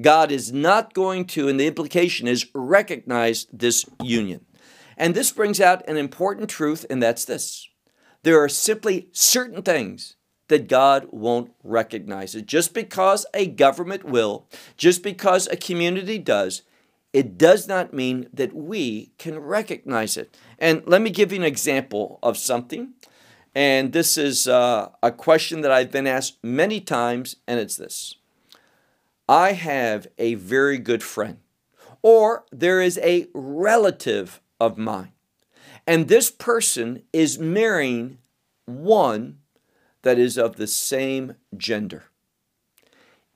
God 0.00 0.32
is 0.32 0.52
not 0.52 0.92
going 0.92 1.24
to, 1.26 1.48
and 1.48 1.58
the 1.58 1.66
implication 1.66 2.26
is 2.26 2.50
recognize 2.54 3.46
this 3.52 3.86
union. 4.02 4.44
And 4.96 5.14
this 5.14 5.32
brings 5.32 5.60
out 5.60 5.88
an 5.88 5.96
important 5.96 6.50
truth, 6.50 6.84
and 6.90 7.02
that's 7.02 7.24
this. 7.24 7.68
There 8.24 8.42
are 8.42 8.48
simply 8.48 9.08
certain 9.12 9.62
things 9.62 10.16
that 10.48 10.66
God 10.66 11.08
won't 11.10 11.52
recognize 11.62 12.34
it. 12.34 12.46
Just 12.46 12.72
because 12.72 13.26
a 13.34 13.46
government 13.46 14.04
will, 14.04 14.46
just 14.78 15.02
because 15.02 15.46
a 15.46 15.56
community 15.56 16.18
does, 16.18 16.62
it 17.12 17.36
does 17.36 17.68
not 17.68 17.92
mean 17.92 18.28
that 18.32 18.54
we 18.54 19.12
can 19.18 19.38
recognize 19.38 20.16
it. 20.16 20.36
And 20.58 20.82
let 20.86 21.02
me 21.02 21.10
give 21.10 21.32
you 21.32 21.38
an 21.38 21.44
example 21.44 22.18
of 22.22 22.38
something. 22.38 22.94
And 23.54 23.92
this 23.92 24.16
is 24.16 24.48
uh, 24.48 24.88
a 25.02 25.12
question 25.12 25.60
that 25.60 25.70
I've 25.70 25.92
been 25.92 26.06
asked 26.06 26.42
many 26.42 26.80
times, 26.80 27.36
and 27.46 27.60
it's 27.60 27.76
this 27.76 28.16
I 29.28 29.52
have 29.52 30.06
a 30.18 30.34
very 30.34 30.78
good 30.78 31.02
friend, 31.02 31.38
or 32.02 32.44
there 32.50 32.80
is 32.80 32.98
a 32.98 33.28
relative 33.34 34.40
of 34.58 34.78
mine, 34.78 35.12
and 35.86 36.08
this 36.08 36.30
person 36.30 37.02
is 37.12 37.38
marrying 37.38 38.18
one 38.66 39.38
that 40.02 40.18
is 40.18 40.38
of 40.38 40.56
the 40.56 40.66
same 40.66 41.34
gender. 41.56 42.04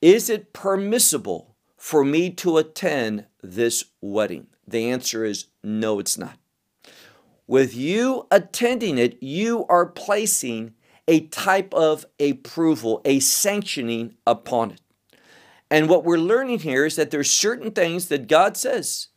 Is 0.01 0.31
it 0.31 0.53
permissible 0.53 1.57
for 1.77 2.05
me 2.05 2.31
to 2.31 2.59
attend 2.59 3.27
this 3.43 3.85
wedding? 4.01 4.47
The 4.67 4.91
answer 4.91 5.25
is 5.25 5.47
no, 5.63 5.99
it's 5.99 6.17
not. 6.17 6.39
With 7.47 7.75
you 7.75 8.27
attending 8.31 8.99
it, 8.99 9.23
you 9.23 9.65
are 9.69 9.87
placing 9.87 10.75
a 11.09 11.21
type 11.29 11.73
of 11.73 12.05
approval, 12.21 13.01
a 13.05 13.21
sanctioning 13.21 14.15
upon 14.27 14.73
it. 14.73 14.81
And 15.71 15.89
what 15.89 16.05
we're 16.05 16.19
learning 16.19 16.61
here 16.61 16.85
is 16.85 16.97
that 16.97 17.11
there's 17.11 17.31
certain 17.31 17.71
things 17.71 18.09
that 18.09 18.29
God 18.29 18.57
says 18.57 19.09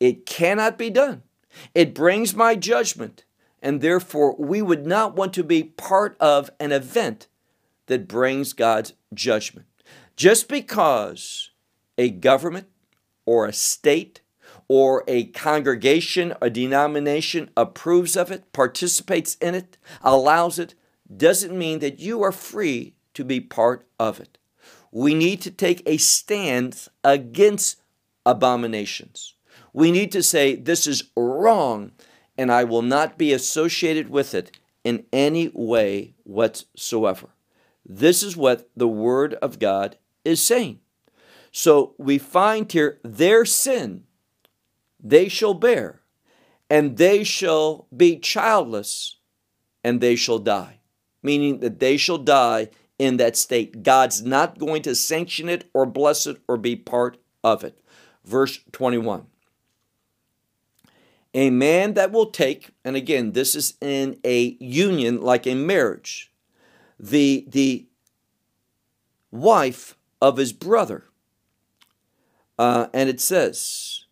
it 0.00 0.26
cannot 0.26 0.78
be 0.78 0.90
done. 0.90 1.22
It 1.74 1.94
brings 1.94 2.34
my 2.34 2.54
judgment, 2.54 3.24
and 3.62 3.80
therefore 3.80 4.36
we 4.38 4.62
would 4.62 4.86
not 4.86 5.16
want 5.16 5.32
to 5.34 5.44
be 5.44 5.62
part 5.62 6.16
of 6.20 6.50
an 6.60 6.72
event 6.72 7.28
that 7.86 8.08
brings 8.08 8.52
God's 8.52 8.94
judgment. 9.14 9.66
Just 10.16 10.48
because 10.48 11.50
a 11.96 12.10
government 12.10 12.68
or 13.24 13.46
a 13.46 13.52
state 13.52 14.20
or 14.68 15.02
a 15.08 15.24
congregation, 15.24 16.34
a 16.42 16.50
denomination 16.50 17.50
approves 17.56 18.16
of 18.16 18.30
it, 18.30 18.52
participates 18.52 19.36
in 19.36 19.54
it, 19.54 19.78
allows 20.02 20.58
it, 20.58 20.74
doesn't 21.14 21.56
mean 21.56 21.78
that 21.78 21.98
you 21.98 22.22
are 22.22 22.32
free 22.32 22.94
to 23.14 23.24
be 23.24 23.40
part 23.40 23.86
of 23.98 24.20
it. 24.20 24.38
We 24.90 25.14
need 25.14 25.40
to 25.42 25.50
take 25.50 25.82
a 25.86 25.96
stand 25.96 26.88
against 27.02 27.80
abominations. 28.26 29.34
We 29.72 29.90
need 29.90 30.12
to 30.12 30.22
say, 30.22 30.54
this 30.56 30.86
is 30.86 31.10
wrong, 31.16 31.92
and 32.36 32.50
I 32.50 32.64
will 32.64 32.82
not 32.82 33.18
be 33.18 33.32
associated 33.32 34.08
with 34.08 34.34
it 34.34 34.56
in 34.84 35.04
any 35.12 35.50
way 35.54 36.14
whatsoever. 36.24 37.28
This 37.84 38.22
is 38.22 38.36
what 38.36 38.68
the 38.76 38.88
Word 38.88 39.34
of 39.34 39.58
God 39.58 39.96
is 40.24 40.42
saying. 40.42 40.80
So 41.50 41.94
we 41.98 42.18
find 42.18 42.70
here 42.70 43.00
their 43.02 43.44
sin 43.44 44.04
they 45.00 45.28
shall 45.28 45.54
bear, 45.54 46.00
and 46.68 46.96
they 46.96 47.22
shall 47.22 47.86
be 47.96 48.18
childless, 48.18 49.18
and 49.84 50.00
they 50.00 50.16
shall 50.16 50.38
die. 50.38 50.80
Meaning 51.22 51.60
that 51.60 51.78
they 51.78 51.96
shall 51.96 52.18
die 52.18 52.68
in 52.98 53.16
that 53.18 53.36
state. 53.36 53.82
God's 53.82 54.22
not 54.22 54.58
going 54.58 54.82
to 54.82 54.94
sanction 54.94 55.48
it 55.48 55.68
or 55.72 55.86
bless 55.86 56.26
it 56.26 56.40
or 56.48 56.56
be 56.56 56.76
part 56.76 57.18
of 57.44 57.64
it. 57.64 57.80
verse 58.24 58.60
21. 58.72 59.26
A 61.38 61.50
man 61.50 61.94
that 61.94 62.10
will 62.10 62.32
take, 62.32 62.70
and 62.84 62.96
again, 62.96 63.30
this 63.30 63.54
is 63.54 63.74
in 63.80 64.18
a 64.24 64.56
union 64.58 65.20
like 65.22 65.46
a 65.46 65.54
marriage, 65.54 66.32
the, 66.98 67.46
the 67.46 67.86
wife 69.30 69.96
of 70.20 70.36
his 70.36 70.52
brother. 70.52 71.04
Uh, 72.58 72.88
and 72.92 73.08
it 73.08 73.20
says, 73.20 74.06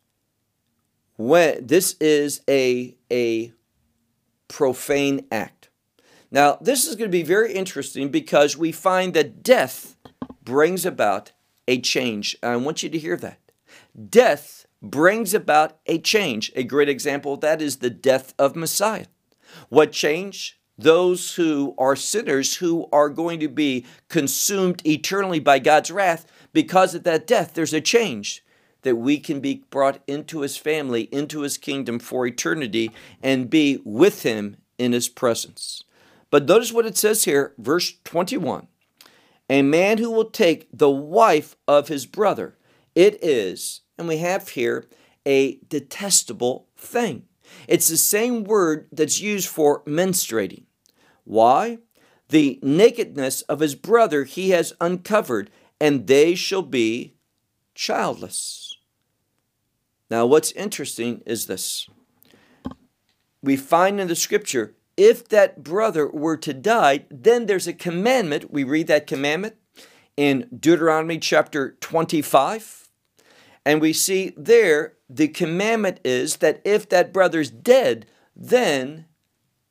when 1.16 1.66
this 1.66 1.96
is 1.98 2.42
a, 2.48 2.94
a 3.10 3.52
profane 4.46 5.26
act. 5.32 5.68
Now, 6.30 6.58
this 6.60 6.86
is 6.86 6.94
going 6.94 7.10
to 7.10 7.18
be 7.18 7.24
very 7.24 7.52
interesting 7.52 8.08
because 8.08 8.56
we 8.56 8.70
find 8.70 9.14
that 9.14 9.42
death 9.42 9.96
brings 10.44 10.86
about 10.86 11.32
a 11.66 11.80
change. 11.80 12.36
I 12.40 12.54
want 12.54 12.84
you 12.84 12.88
to 12.88 12.98
hear 13.00 13.16
that. 13.16 13.40
Death 14.08 14.55
brings 14.82 15.34
about 15.34 15.78
a 15.86 15.98
change. 15.98 16.52
A 16.54 16.62
great 16.62 16.88
example 16.88 17.34
of 17.34 17.40
that 17.40 17.62
is 17.62 17.76
the 17.76 17.90
death 17.90 18.34
of 18.38 18.56
Messiah. 18.56 19.06
What 19.68 19.92
change? 19.92 20.60
Those 20.78 21.36
who 21.36 21.74
are 21.78 21.96
sinners 21.96 22.56
who 22.56 22.86
are 22.92 23.08
going 23.08 23.40
to 23.40 23.48
be 23.48 23.86
consumed 24.08 24.86
eternally 24.86 25.40
by 25.40 25.58
God's 25.58 25.90
wrath 25.90 26.26
because 26.52 26.94
of 26.94 27.04
that 27.04 27.26
death. 27.26 27.54
There's 27.54 27.72
a 27.72 27.80
change 27.80 28.44
that 28.82 28.96
we 28.96 29.18
can 29.18 29.40
be 29.40 29.64
brought 29.70 30.00
into 30.06 30.42
his 30.42 30.56
family, 30.56 31.02
into 31.10 31.40
his 31.40 31.56
kingdom 31.56 31.98
for 31.98 32.26
eternity, 32.26 32.90
and 33.22 33.50
be 33.50 33.80
with 33.84 34.22
him 34.22 34.58
in 34.78 34.92
his 34.92 35.08
presence. 35.08 35.82
But 36.30 36.46
notice 36.46 36.72
what 36.72 36.86
it 36.86 36.96
says 36.96 37.24
here, 37.24 37.54
verse 37.58 37.94
21 38.04 38.68
A 39.48 39.62
man 39.62 39.98
who 39.98 40.10
will 40.10 40.30
take 40.30 40.68
the 40.72 40.90
wife 40.90 41.56
of 41.66 41.88
his 41.88 42.06
brother, 42.06 42.56
it 42.94 43.18
is, 43.24 43.80
and 43.98 44.08
we 44.08 44.18
have 44.18 44.50
here, 44.50 44.86
a 45.24 45.58
detestable 45.68 46.68
thing. 46.76 47.24
It's 47.68 47.88
the 47.88 47.96
same 47.96 48.44
word 48.44 48.88
that's 48.92 49.20
used 49.20 49.48
for 49.48 49.82
menstruating. 49.84 50.64
Why? 51.24 51.78
The 52.28 52.58
nakedness 52.62 53.42
of 53.42 53.60
his 53.60 53.74
brother 53.74 54.24
he 54.24 54.50
has 54.50 54.72
uncovered, 54.80 55.50
and 55.80 56.06
they 56.06 56.34
shall 56.34 56.62
be 56.62 57.14
childless. 57.74 58.76
Now, 60.10 60.26
what's 60.26 60.52
interesting 60.52 61.22
is 61.26 61.46
this. 61.46 61.88
We 63.42 63.56
find 63.56 64.00
in 64.00 64.08
the 64.08 64.16
scripture 64.16 64.74
if 64.96 65.28
that 65.28 65.62
brother 65.62 66.08
were 66.08 66.38
to 66.38 66.54
die, 66.54 67.04
then 67.10 67.46
there's 67.46 67.66
a 67.66 67.72
commandment. 67.72 68.50
We 68.50 68.64
read 68.64 68.86
that 68.86 69.06
commandment 69.06 69.56
in 70.16 70.48
Deuteronomy 70.58 71.18
chapter 71.18 71.76
25. 71.80 72.85
And 73.66 73.80
we 73.80 73.92
see 73.92 74.32
there 74.36 74.94
the 75.10 75.26
commandment 75.26 75.98
is 76.04 76.36
that 76.36 76.62
if 76.64 76.88
that 76.88 77.12
brother's 77.12 77.50
dead, 77.50 78.06
then 78.34 79.06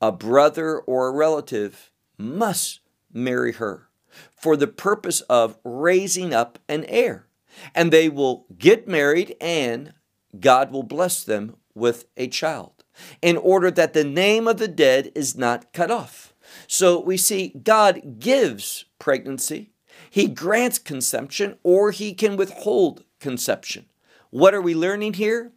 a 0.02 0.12
brother 0.12 0.80
or 0.80 1.08
a 1.08 1.14
relative 1.14 1.92
must 2.18 2.82
marry 3.14 3.54
her 3.54 3.88
for 4.36 4.58
the 4.58 4.68
purpose 4.68 5.22
of 5.22 5.58
raising 5.64 6.34
up 6.34 6.60
an 6.68 6.84
heir. 6.90 7.28
And 7.74 7.90
they 7.90 8.10
will 8.10 8.46
get 8.58 8.86
married 8.86 9.38
and 9.40 9.94
God 10.42 10.72
will 10.72 10.84
bless 10.84 11.24
them 11.24 11.56
with 11.74 12.06
a 12.18 12.28
child 12.28 12.84
in 13.22 13.38
order 13.38 13.72
that 13.72 13.94
the 13.94 14.04
name 14.04 14.46
of 14.46 14.58
the 14.58 14.68
dead 14.68 15.10
is 15.16 15.38
not 15.38 15.72
cut 15.72 15.90
off. 15.90 16.34
So 16.68 17.00
we 17.00 17.16
see 17.16 17.54
God 17.64 18.20
gives 18.20 18.84
pregnancy, 19.00 19.72
He 20.10 20.28
grants 20.28 20.80
consumption, 20.80 21.58
or 21.64 21.92
He 21.92 22.14
can 22.14 22.36
withhold 22.36 23.05
conception. 23.26 23.88
What 24.30 24.54
are 24.54 24.62
we 24.62 24.76
learning 24.76 25.16
here? 25.16 25.52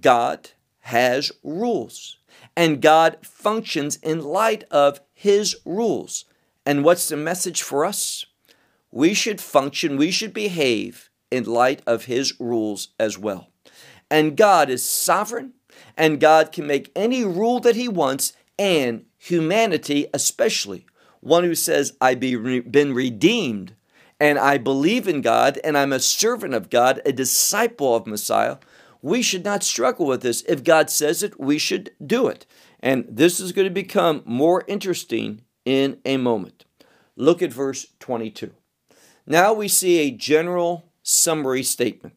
God 0.00 0.50
has 0.82 1.32
rules, 1.42 2.18
and 2.56 2.80
God 2.80 3.18
functions 3.22 3.96
in 3.96 4.20
light 4.22 4.62
of 4.70 5.00
His 5.12 5.56
rules. 5.64 6.24
And 6.64 6.84
what's 6.84 7.08
the 7.08 7.16
message 7.16 7.60
for 7.60 7.84
us? 7.84 8.24
We 8.92 9.14
should 9.14 9.40
function, 9.40 9.96
we 9.96 10.12
should 10.12 10.32
behave 10.32 11.10
in 11.28 11.44
light 11.44 11.82
of 11.88 12.04
His 12.04 12.38
rules 12.38 12.88
as 13.00 13.18
well. 13.18 13.48
And 14.08 14.36
God 14.36 14.70
is 14.70 14.88
sovereign, 14.88 15.54
and 15.96 16.20
God 16.20 16.52
can 16.52 16.68
make 16.68 16.92
any 16.94 17.24
rule 17.24 17.58
that 17.60 17.74
He 17.74 17.88
wants, 17.88 18.32
and 18.56 19.06
humanity 19.18 20.06
especially. 20.14 20.86
One 21.20 21.42
who 21.42 21.56
says, 21.56 21.96
I've 22.00 22.20
been 22.20 22.94
redeemed, 22.94 23.74
and 24.22 24.38
I 24.38 24.56
believe 24.56 25.08
in 25.08 25.20
God, 25.20 25.58
and 25.64 25.76
I'm 25.76 25.92
a 25.92 25.98
servant 25.98 26.54
of 26.54 26.70
God, 26.70 27.02
a 27.04 27.12
disciple 27.12 27.96
of 27.96 28.06
Messiah. 28.06 28.58
We 29.02 29.20
should 29.20 29.44
not 29.44 29.64
struggle 29.64 30.06
with 30.06 30.22
this. 30.22 30.42
If 30.42 30.62
God 30.62 30.90
says 30.90 31.24
it, 31.24 31.40
we 31.40 31.58
should 31.58 31.90
do 32.06 32.28
it. 32.28 32.46
And 32.78 33.04
this 33.08 33.40
is 33.40 33.50
going 33.50 33.66
to 33.66 33.74
become 33.74 34.22
more 34.24 34.62
interesting 34.68 35.42
in 35.64 35.98
a 36.04 36.18
moment. 36.18 36.64
Look 37.16 37.42
at 37.42 37.52
verse 37.52 37.88
22. 37.98 38.52
Now 39.26 39.52
we 39.52 39.66
see 39.66 39.98
a 39.98 40.12
general 40.12 40.84
summary 41.02 41.64
statement. 41.64 42.14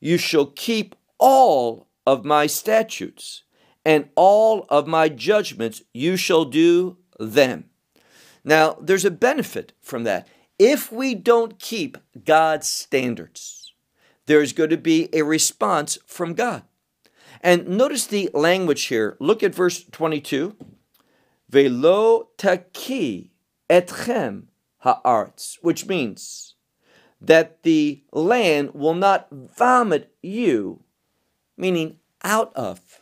You 0.00 0.18
shall 0.18 0.46
keep 0.46 0.96
all 1.16 1.86
of 2.08 2.24
my 2.24 2.48
statutes 2.48 3.44
and 3.84 4.08
all 4.16 4.66
of 4.68 4.88
my 4.88 5.08
judgments, 5.08 5.82
you 5.94 6.16
shall 6.16 6.44
do 6.44 6.96
them. 7.20 7.66
Now, 8.42 8.76
there's 8.80 9.04
a 9.04 9.12
benefit 9.12 9.74
from 9.80 10.02
that. 10.04 10.26
If 10.60 10.92
we 10.92 11.14
don't 11.14 11.58
keep 11.58 11.96
God's 12.22 12.66
standards, 12.66 13.72
there's 14.26 14.52
going 14.52 14.68
to 14.68 14.76
be 14.76 15.08
a 15.10 15.22
response 15.22 15.96
from 16.04 16.34
God. 16.34 16.64
And 17.40 17.66
notice 17.66 18.06
the 18.06 18.28
language 18.34 18.82
here. 18.84 19.16
Look 19.20 19.42
at 19.42 19.54
verse 19.54 19.82
22. 19.82 20.54
Velo 21.48 22.28
taki 22.36 23.30
etchem 23.70 24.48
ha'arts, 24.80 25.58
which 25.62 25.86
means 25.86 26.56
that 27.22 27.62
the 27.62 28.02
land 28.12 28.74
will 28.74 28.92
not 28.92 29.28
vomit 29.30 30.12
you 30.20 30.84
meaning 31.56 32.00
out 32.22 32.54
of. 32.54 33.00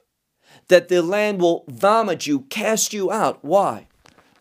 That 0.68 0.86
the 0.86 1.02
land 1.02 1.40
will 1.40 1.64
vomit 1.66 2.24
you, 2.24 2.42
cast 2.42 2.92
you 2.92 3.10
out. 3.10 3.44
Why? 3.44 3.88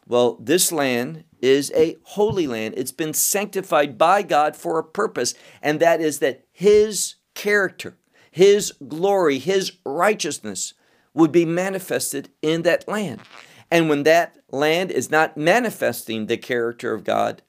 Well, 0.05 0.37
this 0.39 0.71
land 0.71 1.23
is 1.41 1.71
a 1.75 1.97
holy 2.03 2.47
land. 2.47 2.73
It's 2.77 2.91
been 2.91 3.13
sanctified 3.13 3.97
by 3.97 4.23
God 4.23 4.55
for 4.55 4.79
a 4.79 4.83
purpose, 4.83 5.33
and 5.61 5.79
that 5.79 6.01
is 6.01 6.19
that 6.19 6.45
His 6.51 7.15
character, 7.35 7.97
His 8.31 8.73
glory, 8.87 9.39
His 9.39 9.73
righteousness 9.85 10.73
would 11.13 11.31
be 11.31 11.45
manifested 11.45 12.29
in 12.41 12.61
that 12.63 12.87
land. 12.87 13.21
And 13.69 13.89
when 13.89 14.03
that 14.03 14.37
land 14.51 14.91
is 14.91 15.11
not 15.11 15.37
manifesting 15.37 16.25
the 16.25 16.37
character 16.37 16.93
of 16.93 17.03
God, 17.03 17.41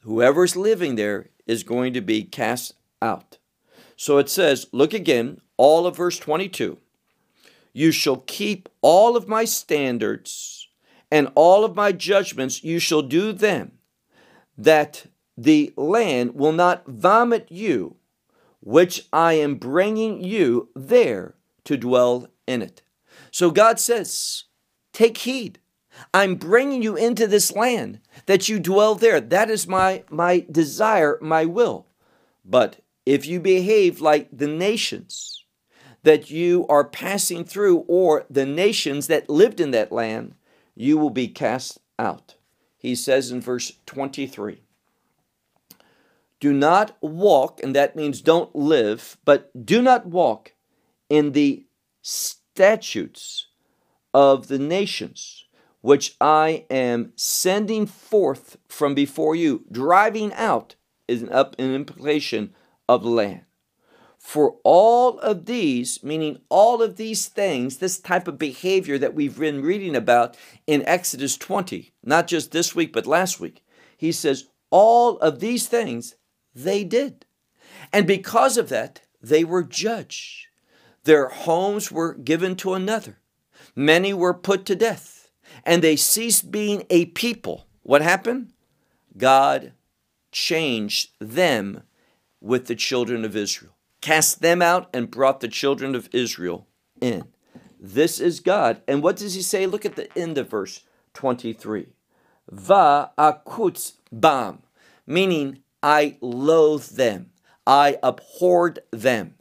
whoever's 0.00 0.56
living 0.56 0.94
there 0.94 1.28
is 1.46 1.62
going 1.62 1.92
to 1.94 2.00
be 2.00 2.22
cast 2.22 2.74
out. 3.02 3.38
So 3.96 4.18
it 4.18 4.28
says, 4.28 4.66
look 4.72 4.94
again, 4.94 5.40
all 5.56 5.86
of 5.86 5.96
verse 5.96 6.18
22. 6.18 6.78
You 7.72 7.90
shall 7.92 8.22
keep 8.26 8.68
all 8.80 9.16
of 9.16 9.28
my 9.28 9.44
standards 9.44 10.57
and 11.10 11.30
all 11.34 11.64
of 11.64 11.76
my 11.76 11.92
judgments, 11.92 12.62
you 12.62 12.78
shall 12.78 13.02
do 13.02 13.32
them, 13.32 13.72
that 14.56 15.06
the 15.36 15.72
land 15.76 16.34
will 16.34 16.52
not 16.52 16.86
vomit 16.86 17.46
you, 17.50 17.96
which 18.60 19.06
I 19.12 19.34
am 19.34 19.54
bringing 19.54 20.22
you 20.22 20.68
there 20.74 21.34
to 21.64 21.76
dwell 21.76 22.28
in 22.46 22.62
it. 22.62 22.82
So 23.30 23.50
God 23.50 23.78
says, 23.78 24.44
Take 24.92 25.18
heed. 25.18 25.60
I'm 26.12 26.36
bringing 26.36 26.82
you 26.82 26.96
into 26.96 27.26
this 27.26 27.52
land 27.52 28.00
that 28.26 28.48
you 28.48 28.58
dwell 28.58 28.94
there. 28.94 29.20
That 29.20 29.50
is 29.50 29.66
my, 29.66 30.04
my 30.10 30.46
desire, 30.50 31.18
my 31.20 31.44
will. 31.44 31.86
But 32.44 32.80
if 33.04 33.26
you 33.26 33.40
behave 33.40 34.00
like 34.00 34.28
the 34.32 34.46
nations, 34.46 35.44
that 36.02 36.30
you 36.30 36.66
are 36.68 36.84
passing 36.84 37.44
through, 37.44 37.78
or 37.88 38.24
the 38.30 38.46
nations 38.46 39.08
that 39.08 39.28
lived 39.28 39.60
in 39.60 39.72
that 39.72 39.92
land, 39.92 40.34
you 40.78 40.96
will 40.96 41.10
be 41.10 41.26
cast 41.26 41.80
out. 41.98 42.36
He 42.76 42.94
says 42.94 43.32
in 43.32 43.40
verse 43.40 43.72
23 43.86 44.62
Do 46.38 46.52
not 46.52 46.96
walk, 47.00 47.60
and 47.62 47.74
that 47.74 47.96
means 47.96 48.22
don't 48.22 48.54
live, 48.54 49.16
but 49.24 49.66
do 49.66 49.82
not 49.82 50.06
walk 50.06 50.52
in 51.10 51.32
the 51.32 51.66
statutes 52.00 53.48
of 54.14 54.46
the 54.46 54.58
nations 54.58 55.44
which 55.80 56.16
I 56.20 56.64
am 56.70 57.12
sending 57.16 57.86
forth 57.86 58.56
from 58.68 58.94
before 58.94 59.34
you. 59.34 59.64
Driving 59.70 60.32
out 60.34 60.76
is 61.08 61.22
an, 61.22 61.30
up, 61.30 61.56
an 61.58 61.74
implication 61.74 62.54
of 62.88 63.04
land. 63.04 63.42
For 64.28 64.56
all 64.62 65.18
of 65.20 65.46
these, 65.46 66.04
meaning 66.04 66.40
all 66.50 66.82
of 66.82 66.96
these 66.96 67.28
things, 67.28 67.78
this 67.78 67.98
type 67.98 68.28
of 68.28 68.36
behavior 68.36 68.98
that 68.98 69.14
we've 69.14 69.38
been 69.38 69.62
reading 69.62 69.96
about 69.96 70.36
in 70.66 70.84
Exodus 70.84 71.38
20, 71.38 71.94
not 72.04 72.26
just 72.26 72.52
this 72.52 72.74
week, 72.74 72.92
but 72.92 73.06
last 73.06 73.40
week, 73.40 73.64
he 73.96 74.12
says, 74.12 74.44
all 74.68 75.16
of 75.20 75.40
these 75.40 75.66
things 75.66 76.16
they 76.54 76.84
did. 76.84 77.24
And 77.90 78.06
because 78.06 78.58
of 78.58 78.68
that, 78.68 79.00
they 79.22 79.44
were 79.44 79.62
judged. 79.62 80.48
Their 81.04 81.28
homes 81.28 81.90
were 81.90 82.12
given 82.12 82.54
to 82.56 82.74
another. 82.74 83.20
Many 83.74 84.12
were 84.12 84.34
put 84.34 84.66
to 84.66 84.76
death, 84.76 85.30
and 85.64 85.80
they 85.80 85.96
ceased 85.96 86.50
being 86.50 86.84
a 86.90 87.06
people. 87.06 87.66
What 87.80 88.02
happened? 88.02 88.52
God 89.16 89.72
changed 90.32 91.12
them 91.18 91.84
with 92.42 92.66
the 92.66 92.76
children 92.76 93.24
of 93.24 93.34
Israel, 93.34 93.72
cast 94.00 94.40
them 94.40 94.62
out, 94.62 94.88
and 94.92 95.10
brought 95.10 95.40
the 95.40 95.48
children 95.48 95.94
of 95.94 96.08
Israel 96.12 96.66
in. 97.00 97.24
This 97.80 98.20
is 98.20 98.40
God. 98.40 98.82
And 98.88 99.02
what 99.02 99.16
does 99.16 99.34
he 99.34 99.42
say? 99.42 99.66
Look 99.66 99.84
at 99.84 99.96
the 99.96 100.16
end 100.18 100.38
of 100.38 100.50
verse 100.50 100.84
23. 101.14 101.88
Va 102.50 103.10
akutz 103.18 103.94
bam, 104.10 104.62
meaning 105.06 105.62
I 105.82 106.16
loathe 106.20 106.96
them, 106.96 107.30
I 107.66 107.98
abhorred 108.02 108.80
them. 108.90 109.34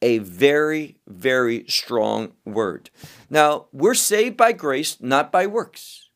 A 0.00 0.18
very, 0.18 0.98
very 1.08 1.64
strong 1.66 2.32
word. 2.44 2.90
Now, 3.28 3.66
we're 3.72 3.94
saved 3.94 4.36
by 4.36 4.52
grace, 4.52 5.00
not 5.00 5.32
by 5.32 5.46
works. 5.46 6.10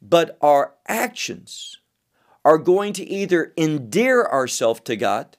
But 0.00 0.38
our 0.40 0.74
actions 0.86 1.78
are 2.44 2.58
going 2.58 2.92
to 2.92 3.04
either 3.04 3.52
endear 3.56 4.24
ourselves 4.24 4.82
to 4.84 4.94
God, 4.94 5.36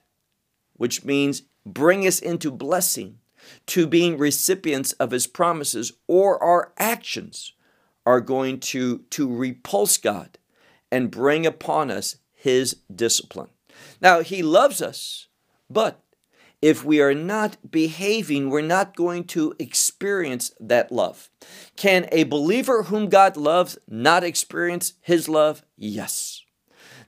which 0.74 1.06
means 1.06 1.44
bring 1.72 2.06
us 2.06 2.18
into 2.18 2.50
blessing, 2.50 3.18
to 3.66 3.86
being 3.86 4.18
recipients 4.18 4.92
of 4.94 5.10
his 5.10 5.26
promises, 5.26 5.92
or 6.06 6.42
our 6.42 6.72
actions 6.78 7.52
are 8.04 8.20
going 8.20 8.60
to, 8.60 8.98
to 9.10 9.34
repulse 9.34 9.96
God 9.96 10.38
and 10.90 11.10
bring 11.10 11.46
upon 11.46 11.90
us 11.90 12.16
his 12.34 12.76
discipline. 12.94 13.50
Now, 14.00 14.20
he 14.22 14.42
loves 14.42 14.82
us, 14.82 15.28
but 15.70 16.02
if 16.60 16.84
we 16.84 17.00
are 17.00 17.14
not 17.14 17.70
behaving, 17.70 18.50
we're 18.50 18.62
not 18.62 18.96
going 18.96 19.24
to 19.24 19.54
experience 19.58 20.52
that 20.58 20.90
love. 20.90 21.30
Can 21.76 22.08
a 22.10 22.24
believer 22.24 22.84
whom 22.84 23.08
God 23.08 23.36
loves 23.36 23.78
not 23.86 24.24
experience 24.24 24.94
his 25.00 25.28
love? 25.28 25.62
Yes. 25.76 26.42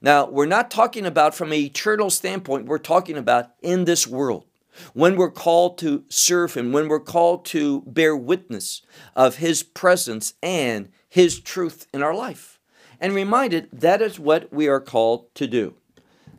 Now, 0.00 0.28
we're 0.28 0.46
not 0.46 0.70
talking 0.70 1.04
about 1.04 1.34
from 1.34 1.52
an 1.52 1.58
eternal 1.58 2.10
standpoint, 2.10 2.66
we're 2.66 2.78
talking 2.78 3.18
about 3.18 3.50
in 3.60 3.84
this 3.84 4.06
world. 4.06 4.46
When 4.94 5.16
we're 5.16 5.30
called 5.30 5.78
to 5.78 6.04
serve 6.08 6.54
Him, 6.54 6.72
when 6.72 6.88
we're 6.88 7.00
called 7.00 7.44
to 7.46 7.82
bear 7.82 8.16
witness 8.16 8.82
of 9.14 9.36
His 9.36 9.62
presence 9.62 10.34
and 10.42 10.90
His 11.08 11.40
truth 11.40 11.86
in 11.92 12.02
our 12.02 12.14
life. 12.14 12.58
And 13.00 13.14
reminded 13.14 13.68
that 13.72 14.02
is 14.02 14.20
what 14.20 14.52
we 14.52 14.68
are 14.68 14.80
called 14.80 15.34
to 15.36 15.46
do. 15.46 15.74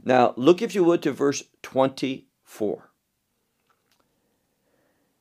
Now, 0.04 0.34
look, 0.38 0.62
if 0.62 0.76
you 0.76 0.84
would, 0.84 1.02
to 1.04 1.12
verse 1.12 1.44
24. 1.64 2.92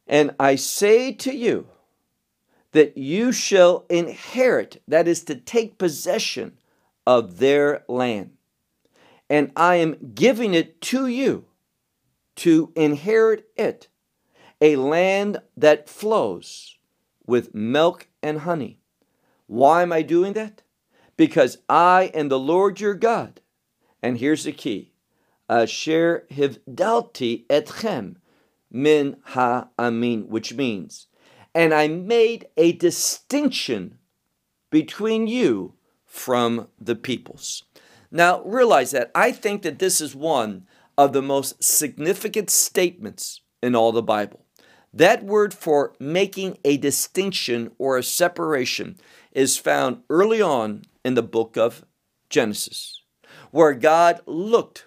And 0.07 0.35
I 0.41 0.57
say 0.57 1.13
to 1.13 1.35
you 1.35 1.69
that 2.73 2.97
you 2.97 3.33
shall 3.33 3.85
inherit, 3.89 4.83
that 4.87 5.09
is 5.09 5.25
to 5.25 5.35
take 5.35 5.79
possession 5.79 6.59
of 7.07 7.39
their 7.39 7.85
land. 7.89 8.33
And 9.29 9.53
I 9.55 9.77
am 9.77 10.13
giving 10.15 10.55
it 10.55 10.81
to 10.83 11.07
you 11.07 11.45
to 12.41 12.73
inherit 12.75 13.47
it, 13.55 13.89
a 14.63 14.75
land 14.77 15.43
that 15.59 15.91
flows 15.91 16.79
with 17.27 17.55
milk 17.55 18.09
and 18.23 18.41
honey. 18.41 18.79
Why 19.47 19.83
am 19.83 19.93
I 19.93 20.01
doing 20.01 20.33
that? 20.33 20.63
Because 21.19 21.59
I 21.69 22.11
am 22.15 22.31
the 22.31 22.39
Lord 22.39 22.81
your 22.81 22.95
God. 22.95 23.43
And 24.03 24.17
here's 24.17 24.45
the 24.45 24.53
key 24.53 24.93
uh, 25.51 25.65
Asher 25.65 26.25
hivdalti 26.31 27.47
etchem 27.49 28.17
min 28.71 29.19
ha-amin, 29.23 30.27
which 30.31 30.55
means, 30.55 31.09
and 31.55 31.75
I 31.75 31.89
made 31.89 32.47
a 32.57 32.73
distinction 32.73 33.99
between 34.71 35.27
you 35.27 35.75
from 36.07 36.69
the 36.81 36.97
peoples. 36.97 37.65
Now, 38.11 38.43
realize 38.45 38.93
that 38.93 39.11
I 39.15 39.31
think 39.31 39.61
that 39.61 39.79
this 39.79 40.01
is 40.01 40.17
one 40.17 40.67
of 41.01 41.15
the 41.15 41.23
most 41.23 41.65
significant 41.65 42.51
statements 42.51 43.41
in 43.63 43.75
all 43.75 43.91
the 43.91 44.03
Bible. 44.03 44.45
That 44.93 45.25
word 45.25 45.55
for 45.55 45.95
making 45.99 46.59
a 46.63 46.77
distinction 46.77 47.71
or 47.79 47.97
a 47.97 48.03
separation 48.03 48.99
is 49.33 49.57
found 49.57 50.03
early 50.11 50.43
on 50.43 50.83
in 51.03 51.15
the 51.15 51.23
book 51.23 51.57
of 51.57 51.87
Genesis, 52.29 53.01
where 53.51 53.73
God 53.73 54.21
looked 54.27 54.85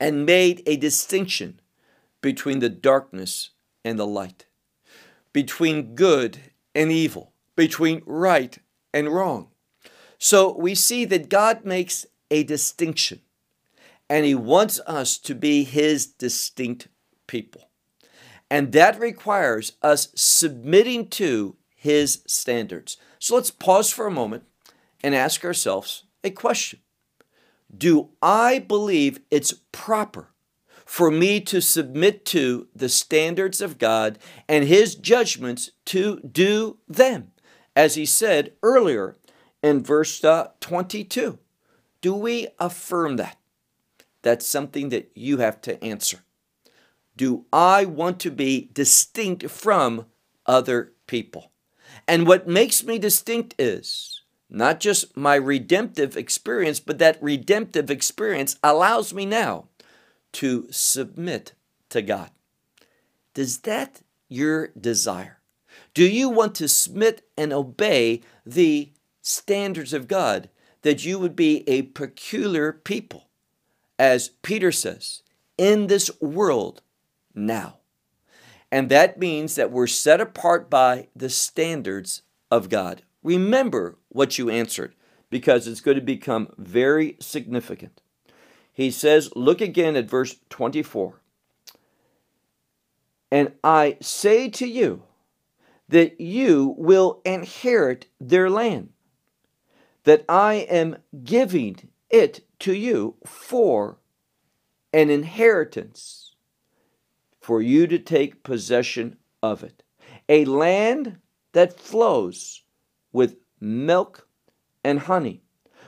and 0.00 0.26
made 0.26 0.64
a 0.66 0.76
distinction 0.76 1.60
between 2.20 2.58
the 2.58 2.68
darkness 2.68 3.50
and 3.84 4.00
the 4.00 4.06
light, 4.06 4.46
between 5.32 5.94
good 5.94 6.38
and 6.74 6.90
evil, 6.90 7.30
between 7.54 8.02
right 8.04 8.58
and 8.92 9.08
wrong. 9.10 9.46
So 10.18 10.56
we 10.58 10.74
see 10.74 11.04
that 11.04 11.28
God 11.28 11.64
makes 11.64 12.04
a 12.32 12.42
distinction, 12.42 13.20
and 14.08 14.24
He 14.24 14.34
wants 14.34 14.80
us 14.86 15.18
to 15.18 15.34
be 15.34 15.64
His 15.64 16.06
distinct 16.06 16.88
people. 17.26 17.68
And 18.50 18.72
that 18.72 18.98
requires 18.98 19.72
us 19.82 20.08
submitting 20.14 21.08
to 21.10 21.56
His 21.74 22.22
standards. 22.26 22.96
So 23.18 23.34
let's 23.34 23.50
pause 23.50 23.90
for 23.90 24.06
a 24.06 24.12
moment 24.12 24.44
and 25.02 25.14
ask 25.14 25.44
ourselves 25.44 26.04
a 26.24 26.30
question 26.30 26.80
Do 27.76 28.10
I 28.22 28.58
believe 28.58 29.20
it's 29.30 29.54
proper 29.72 30.30
for 30.84 31.10
me 31.10 31.40
to 31.42 31.60
submit 31.60 32.24
to 32.24 32.68
the 32.74 32.88
standards 32.88 33.60
of 33.60 33.78
God 33.78 34.18
and 34.48 34.64
His 34.64 34.94
judgments 34.94 35.70
to 35.86 36.20
do 36.20 36.78
them? 36.88 37.32
As 37.76 37.94
He 37.94 38.06
said 38.06 38.52
earlier 38.62 39.16
in 39.62 39.82
verse 39.82 40.22
uh, 40.24 40.48
22. 40.60 41.38
Do 42.00 42.14
we 42.14 42.48
affirm 42.58 43.16
that? 43.16 43.37
That's 44.22 44.46
something 44.46 44.88
that 44.90 45.10
you 45.14 45.38
have 45.38 45.60
to 45.62 45.82
answer. 45.82 46.20
Do 47.16 47.46
I 47.52 47.84
want 47.84 48.20
to 48.20 48.30
be 48.30 48.70
distinct 48.72 49.50
from 49.50 50.06
other 50.46 50.92
people? 51.06 51.50
And 52.06 52.26
what 52.26 52.46
makes 52.46 52.84
me 52.84 52.98
distinct 52.98 53.54
is 53.58 54.22
not 54.48 54.80
just 54.80 55.16
my 55.16 55.34
redemptive 55.34 56.16
experience, 56.16 56.80
but 56.80 56.98
that 56.98 57.22
redemptive 57.22 57.90
experience 57.90 58.56
allows 58.62 59.12
me 59.12 59.26
now 59.26 59.66
to 60.32 60.66
submit 60.70 61.52
to 61.90 62.02
God. 62.02 62.30
Does 63.34 63.58
that 63.60 64.02
your 64.28 64.68
desire? 64.68 65.38
Do 65.94 66.04
you 66.04 66.28
want 66.28 66.54
to 66.56 66.68
submit 66.68 67.26
and 67.36 67.52
obey 67.52 68.22
the 68.44 68.92
standards 69.28 69.92
of 69.92 70.08
God, 70.08 70.48
that 70.82 71.04
you 71.04 71.18
would 71.18 71.36
be 71.36 71.68
a 71.68 71.82
peculiar 71.82 72.72
people, 72.72 73.27
as 73.98 74.28
Peter 74.42 74.72
says, 74.72 75.22
in 75.56 75.86
this 75.86 76.10
world 76.20 76.82
now. 77.34 77.78
And 78.70 78.90
that 78.90 79.18
means 79.18 79.54
that 79.54 79.72
we're 79.72 79.86
set 79.86 80.20
apart 80.20 80.68
by 80.68 81.08
the 81.16 81.30
standards 81.30 82.22
of 82.50 82.68
God. 82.68 83.02
Remember 83.22 83.96
what 84.08 84.38
you 84.38 84.50
answered 84.50 84.94
because 85.30 85.66
it's 85.66 85.80
going 85.80 85.96
to 85.96 86.02
become 86.02 86.52
very 86.58 87.16
significant. 87.20 88.00
He 88.72 88.90
says, 88.90 89.30
look 89.34 89.60
again 89.60 89.96
at 89.96 90.08
verse 90.08 90.36
24. 90.50 91.20
And 93.30 93.52
I 93.64 93.96
say 94.00 94.48
to 94.50 94.66
you 94.66 95.02
that 95.88 96.20
you 96.20 96.74
will 96.78 97.20
inherit 97.24 98.06
their 98.20 98.48
land 98.48 98.90
that 100.04 100.24
I 100.28 100.54
am 100.70 100.96
giving 101.22 101.90
it 102.08 102.40
to 102.60 102.74
you 102.74 103.16
for 103.24 103.98
an 104.92 105.10
inheritance, 105.10 106.34
for 107.40 107.62
you 107.62 107.86
to 107.86 107.98
take 107.98 108.42
possession 108.42 109.16
of 109.42 109.62
it. 109.62 109.82
A 110.28 110.44
land 110.44 111.18
that 111.52 111.78
flows 111.78 112.62
with 113.12 113.36
milk 113.60 114.28
and 114.84 115.00
honey. 115.00 115.42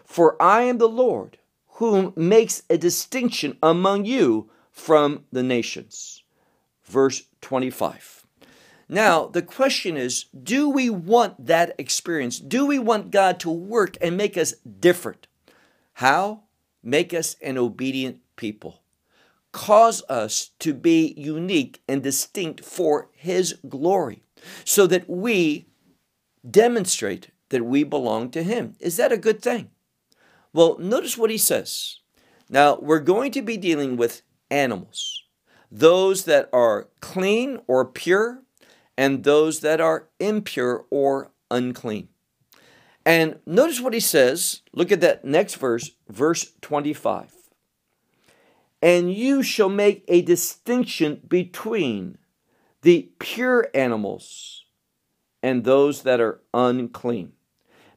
For 0.05 0.41
I 0.43 0.63
am 0.63 0.79
the 0.79 0.89
Lord, 0.89 1.39
whom 1.75 2.13
makes 2.17 2.63
a 2.69 2.77
distinction 2.77 3.57
among 3.63 4.05
you 4.05 4.51
from 4.71 5.25
the 5.31 5.43
nations. 5.43 6.25
Verse 6.85 7.23
25. 7.41 8.27
Now, 8.89 9.27
the 9.27 9.43
question 9.43 9.97
is 9.97 10.25
do 10.25 10.69
we 10.69 10.91
want 10.91 11.47
that 11.47 11.75
experience? 11.79 12.41
Do 12.41 12.67
we 12.67 12.79
want 12.79 13.13
God 13.13 13.39
to 13.41 13.51
work 13.51 13.97
and 14.01 14.17
make 14.17 14.37
us 14.37 14.53
different? 14.81 15.29
How? 15.95 16.43
Make 16.83 17.13
us 17.13 17.37
an 17.43 17.59
obedient 17.59 18.21
people. 18.37 18.83
Cause 19.53 20.03
us 20.09 20.51
to 20.61 20.73
be 20.73 21.15
unique 21.17 21.83
and 21.89 22.03
distinct 22.03 22.65
for 22.65 23.09
His 23.13 23.59
glory 23.69 24.23
so 24.65 24.87
that 24.87 25.09
we 25.09 25.67
demonstrate 26.49 27.31
that 27.51 27.65
we 27.65 27.85
belong 27.85 28.31
to 28.31 28.43
Him. 28.43 28.77
Is 28.81 28.97
that 28.97 29.13
a 29.13 29.17
good 29.17 29.43
thing? 29.43 29.71
Well, 30.53 30.79
notice 30.79 31.19
what 31.19 31.31
He 31.31 31.39
says. 31.39 31.99
Now, 32.49 32.79
we're 32.81 33.01
going 33.01 33.33
to 33.33 33.43
be 33.43 33.57
dealing 33.57 33.97
with 33.97 34.23
animals, 34.51 35.25
those 35.71 36.25
that 36.25 36.49
are 36.53 36.89
clean 37.01 37.61
or 37.67 37.85
pure, 37.85 38.43
and 38.97 39.25
those 39.25 39.61
that 39.61 39.81
are 39.81 40.09
impure 40.19 40.85
or 40.91 41.31
unclean. 41.51 42.09
And 43.11 43.41
notice 43.45 43.81
what 43.81 43.93
he 43.93 43.99
says. 43.99 44.63
Look 44.73 44.93
at 44.93 45.01
that 45.01 45.25
next 45.25 45.57
verse, 45.57 45.91
verse 46.09 46.53
25. 46.61 47.33
And 48.81 49.13
you 49.13 49.43
shall 49.43 49.69
make 49.69 50.05
a 50.07 50.23
distinction 50.23 51.21
between 51.27 52.19
the 52.83 53.11
pure 53.19 53.67
animals 53.75 54.65
and 55.43 55.65
those 55.65 56.03
that 56.05 56.21
are 56.21 56.41
unclean, 56.55 57.33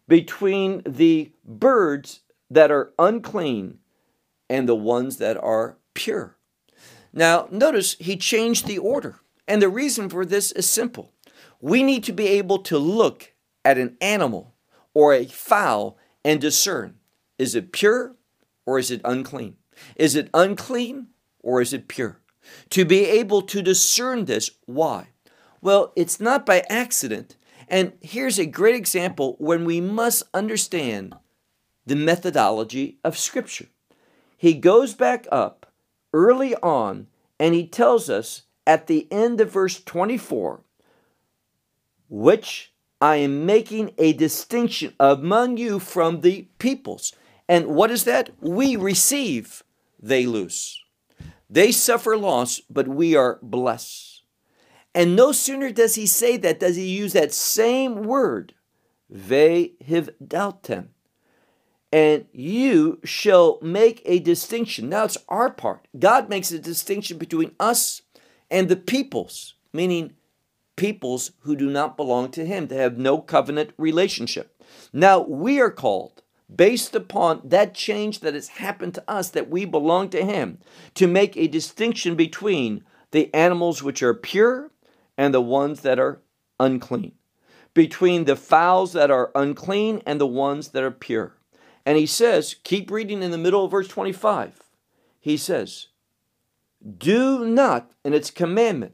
between 0.08 0.82
the 0.84 1.32
birds 1.46 2.22
that 2.50 2.72
are 2.72 2.92
unclean 2.98 3.78
and 4.50 4.68
the 4.68 4.76
ones 4.76 5.18
that 5.18 5.38
are 5.38 5.78
pure. 5.94 6.38
Now, 7.14 7.48
notice 7.52 7.98
he 8.00 8.18
changed 8.18 8.66
the 8.66 8.80
order. 8.80 9.20
And 9.48 9.62
the 9.62 9.70
reason 9.70 10.10
for 10.10 10.26
this 10.26 10.52
is 10.54 10.68
simple. 10.68 11.14
We 11.62 11.84
need 11.84 12.04
to 12.06 12.14
be 12.14 12.30
able 12.30 12.58
to 12.64 12.80
look 12.80 13.34
at 13.64 13.78
an 13.78 13.96
animal 14.02 14.53
or 14.94 15.14
a 15.14 15.26
fowl 15.26 15.98
and 16.24 16.40
discern 16.40 16.96
is 17.38 17.56
it 17.56 17.72
pure 17.72 18.16
or 18.66 18.80
is 18.80 18.92
it 18.92 19.02
unclean? 19.04 19.58
Is 19.96 20.16
it 20.16 20.30
unclean 20.34 21.08
or 21.40 21.62
is 21.62 21.74
it 21.74 21.88
pure? 21.88 22.20
To 22.72 22.86
be 22.86 23.06
able 23.06 23.42
to 23.44 23.62
discern 23.62 24.26
this, 24.26 24.52
why? 24.66 25.10
Well, 25.62 25.94
it's 25.96 26.20
not 26.20 26.46
by 26.46 26.64
accident. 26.70 27.38
And 27.68 27.94
here's 28.02 28.38
a 28.38 28.46
great 28.46 28.76
example 28.76 29.36
when 29.40 29.66
we 29.66 29.80
must 29.80 30.24
understand 30.34 31.16
the 31.86 31.96
methodology 31.96 33.00
of 33.04 33.18
Scripture. 33.18 33.68
He 34.38 34.54
goes 34.54 34.94
back 34.94 35.26
up 35.32 35.72
early 36.12 36.56
on 36.56 37.08
and 37.40 37.56
he 37.56 37.66
tells 37.66 38.10
us 38.10 38.44
at 38.68 38.88
the 38.88 39.08
end 39.12 39.42
of 39.42 39.52
verse 39.52 39.82
24, 39.82 40.62
which 42.10 42.73
I 43.04 43.18
am 43.18 43.46
making 43.46 43.92
a 43.98 44.14
distinction 44.14 44.94
among 44.98 45.58
you 45.58 45.80
from 45.80 46.22
the 46.22 46.48
peoples. 46.58 47.12
And 47.50 47.68
what 47.68 47.92
is 47.92 48.06
that? 48.06 48.30
We 48.40 48.78
receive, 48.78 49.62
they 50.02 50.26
lose. 50.26 50.82
They 51.50 51.74
suffer 51.74 52.16
loss, 52.16 52.62
but 52.70 52.88
we 52.88 53.14
are 53.14 53.40
blessed. 53.42 54.24
And 54.96 55.18
no 55.18 55.34
sooner 55.34 55.70
does 55.70 55.96
he 55.96 56.06
say 56.06 56.38
that, 56.38 56.62
does 56.62 56.78
he 56.78 56.88
use 56.88 57.12
that 57.12 57.34
same 57.34 58.04
word, 58.04 58.54
ve 59.10 59.74
hivdaltem. 59.86 60.88
And 61.92 62.28
you 62.32 63.02
shall 63.04 63.60
make 63.62 64.02
a 64.06 64.20
distinction. 64.20 64.88
Now 64.88 65.04
it's 65.04 65.18
our 65.28 65.50
part. 65.50 65.90
God 66.00 66.30
makes 66.30 66.54
a 66.54 66.58
distinction 66.58 67.18
between 67.18 67.52
us 67.60 68.02
and 68.50 68.70
the 68.70 68.78
peoples, 68.78 69.56
meaning 69.74 70.14
peoples 70.76 71.32
who 71.42 71.56
do 71.56 71.70
not 71.70 71.98
belong 71.98 72.30
to 72.32 72.46
him, 72.46 72.68
to 72.68 72.76
have 72.76 72.98
no 72.98 73.20
covenant 73.20 73.72
relationship. 73.78 74.62
Now 74.92 75.20
we 75.20 75.60
are 75.60 75.72
called, 75.72 76.24
based 76.54 76.96
upon 76.96 77.42
that 77.44 77.74
change 77.74 78.20
that 78.20 78.34
has 78.34 78.48
happened 78.50 78.96
to 78.96 79.04
us, 79.08 79.30
that 79.30 79.50
we 79.50 79.66
belong 79.66 80.10
to 80.10 80.26
him, 80.26 80.60
to 80.96 81.08
make 81.08 81.38
a 81.38 81.48
distinction 81.48 82.16
between 82.16 82.84
the 83.12 83.34
animals 83.34 83.84
which 83.84 84.02
are 84.02 84.14
pure 84.14 84.72
and 85.18 85.34
the 85.34 85.42
ones 85.42 85.82
that 85.82 86.00
are 86.00 86.22
unclean, 86.60 87.14
between 87.74 88.26
the 88.26 88.36
fowls 88.36 88.94
that 88.94 89.12
are 89.12 89.32
unclean 89.36 90.02
and 90.06 90.20
the 90.20 90.28
ones 90.28 90.70
that 90.70 90.84
are 90.84 90.92
pure. 90.92 91.36
And 91.86 91.98
he 91.98 92.06
says, 92.06 92.56
keep 92.64 92.90
reading 92.90 93.22
in 93.22 93.32
the 93.32 93.38
middle 93.38 93.66
of 93.66 93.72
verse 93.72 93.88
25. 93.88 94.64
He 95.20 95.38
says, 95.38 95.88
do 96.98 97.46
not, 97.46 97.92
in 98.04 98.14
its 98.14 98.32
commandment, 98.32 98.94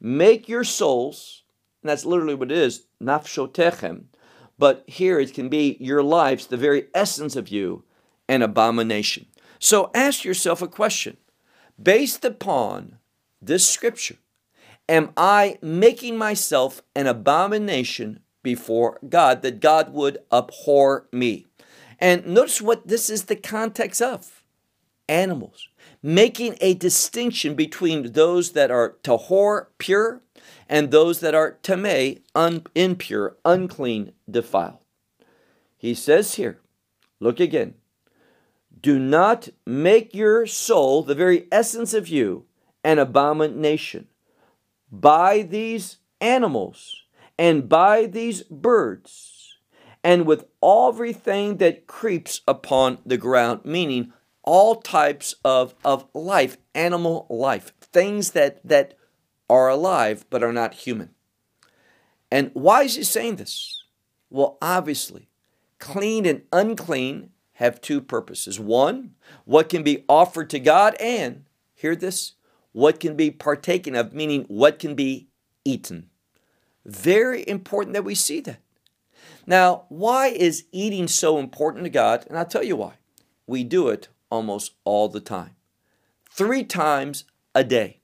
make 0.00 0.48
your 0.48 0.64
souls, 0.64 1.42
and 1.82 1.90
that's 1.90 2.04
literally 2.04 2.34
what 2.34 2.50
it 2.50 2.58
is, 2.58 2.86
nafshotechem, 3.02 4.04
but 4.58 4.84
here 4.86 5.18
it 5.18 5.34
can 5.34 5.48
be 5.48 5.76
your 5.80 6.02
lives, 6.02 6.46
the 6.46 6.56
very 6.56 6.86
essence 6.94 7.36
of 7.36 7.48
you, 7.48 7.84
an 8.28 8.42
abomination. 8.42 9.26
So 9.58 9.90
ask 9.94 10.24
yourself 10.24 10.62
a 10.62 10.68
question. 10.68 11.16
Based 11.82 12.24
upon 12.24 12.98
this 13.40 13.68
scripture, 13.68 14.16
am 14.88 15.12
I 15.16 15.58
making 15.60 16.16
myself 16.16 16.82
an 16.94 17.06
abomination 17.06 18.20
before 18.42 18.98
God, 19.08 19.42
that 19.42 19.60
God 19.60 19.92
would 19.92 20.18
abhor 20.32 21.06
me? 21.12 21.46
And 21.98 22.26
notice 22.26 22.62
what 22.62 22.88
this 22.88 23.10
is 23.10 23.24
the 23.24 23.36
context 23.36 24.00
of 24.00 24.42
animals 25.08 25.68
making 26.06 26.56
a 26.60 26.72
distinction 26.72 27.56
between 27.56 28.12
those 28.12 28.52
that 28.52 28.70
are 28.70 28.94
tahor, 29.02 29.66
pure, 29.76 30.22
and 30.68 30.92
those 30.92 31.18
that 31.18 31.34
are 31.34 31.58
tameh, 31.64 32.20
un- 32.32 32.64
impure, 32.76 33.36
unclean, 33.44 34.12
defiled. 34.30 34.78
He 35.76 35.94
says 35.94 36.36
here, 36.36 36.60
look 37.18 37.40
again, 37.40 37.74
do 38.80 39.00
not 39.00 39.48
make 39.66 40.14
your 40.14 40.46
soul, 40.46 41.02
the 41.02 41.16
very 41.16 41.48
essence 41.50 41.92
of 41.92 42.06
you, 42.06 42.44
an 42.84 43.00
abomination 43.00 44.06
by 44.92 45.42
these 45.42 45.96
animals 46.20 47.02
and 47.36 47.68
by 47.68 48.06
these 48.06 48.42
birds 48.44 49.58
and 50.04 50.24
with 50.24 50.44
everything 50.62 51.56
that 51.56 51.88
creeps 51.88 52.42
upon 52.46 52.98
the 53.04 53.16
ground, 53.16 53.62
meaning 53.64 54.12
all 54.46 54.76
types 54.76 55.34
of, 55.44 55.74
of 55.84 56.06
life, 56.14 56.56
animal 56.74 57.26
life, 57.28 57.74
things 57.80 58.30
that, 58.30 58.66
that 58.66 58.96
are 59.50 59.68
alive 59.68 60.24
but 60.30 60.42
are 60.42 60.52
not 60.52 60.72
human. 60.72 61.10
And 62.30 62.50
why 62.54 62.84
is 62.84 62.96
he 62.96 63.04
saying 63.04 63.36
this? 63.36 63.82
Well, 64.30 64.56
obviously, 64.62 65.28
clean 65.78 66.24
and 66.24 66.42
unclean 66.52 67.30
have 67.54 67.80
two 67.80 68.00
purposes. 68.00 68.58
One, 68.58 69.14
what 69.44 69.68
can 69.68 69.82
be 69.82 70.04
offered 70.08 70.50
to 70.50 70.60
God, 70.60 70.94
and 71.00 71.44
hear 71.74 71.96
this, 71.96 72.32
what 72.72 73.00
can 73.00 73.16
be 73.16 73.30
partaken 73.30 73.94
of, 73.94 74.12
meaning 74.12 74.44
what 74.48 74.78
can 74.78 74.94
be 74.94 75.28
eaten. 75.64 76.10
Very 76.84 77.46
important 77.48 77.94
that 77.94 78.04
we 78.04 78.14
see 78.14 78.40
that. 78.40 78.58
Now, 79.46 79.84
why 79.88 80.28
is 80.28 80.66
eating 80.72 81.08
so 81.08 81.38
important 81.38 81.84
to 81.84 81.90
God? 81.90 82.26
And 82.28 82.36
I'll 82.36 82.44
tell 82.44 82.62
you 82.62 82.76
why. 82.76 82.94
We 83.46 83.64
do 83.64 83.88
it 83.88 84.08
almost 84.30 84.74
all 84.84 85.08
the 85.08 85.20
time, 85.20 85.56
three 86.30 86.64
times 86.64 87.24
a 87.54 87.64
day. 87.64 88.00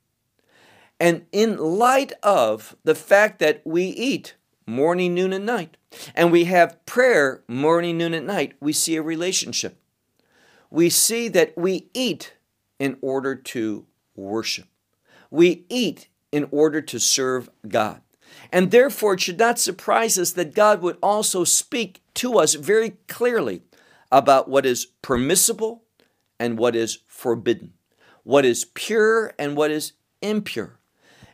And 1.01 1.27
in 1.33 1.57
light 1.57 2.13
of 2.23 2.77
the 2.85 2.95
fact 2.95 3.39
that 3.41 3.63
we 3.65 3.85
eat 3.85 4.37
morning, 4.67 5.15
noon, 5.15 5.33
and 5.33 5.45
night, 5.45 5.77
and 6.15 6.31
we 6.31 6.45
have 6.45 6.85
prayer 6.87 7.43
morning, 7.49 7.99
noon, 7.99 8.15
and 8.15 8.27
night, 8.27 8.55
we 8.61 8.73
see 8.73 8.97
a 8.97 9.03
relationship. 9.03 9.79
We 10.71 10.89
see 10.89 11.29
that 11.29 11.57
we 11.57 11.89
eat 11.93 12.35
in 12.79 12.97
order 13.01 13.35
to 13.35 13.87
worship. 14.15 14.69
We 15.31 15.65
eat 15.69 16.09
in 16.31 16.49
order 16.51 16.81
to 16.81 16.99
serve 16.99 17.51
God. 17.69 18.01
And 18.51 18.71
therefore, 18.71 19.15
it 19.15 19.21
should 19.21 19.39
not 19.39 19.59
surprise 19.59 20.19
us 20.19 20.33
that 20.33 20.55
God 20.55 20.83
would 20.83 20.99
also 21.03 21.45
speak 21.45 22.03
to 22.15 22.39
us 22.39 22.55
very 22.55 22.91
clearly 23.09 23.63
about 24.11 24.49
what 24.49 24.67
is 24.67 24.87
permissible 25.03 25.82
and 26.43 26.59
what 26.59 26.75
is 26.75 26.99
forbidden, 27.07 27.73
what 28.25 28.45
is 28.45 28.65
pure 28.65 29.33
and 29.39 29.57
what 29.57 29.71
is 29.71 29.93
impure. 30.21 30.81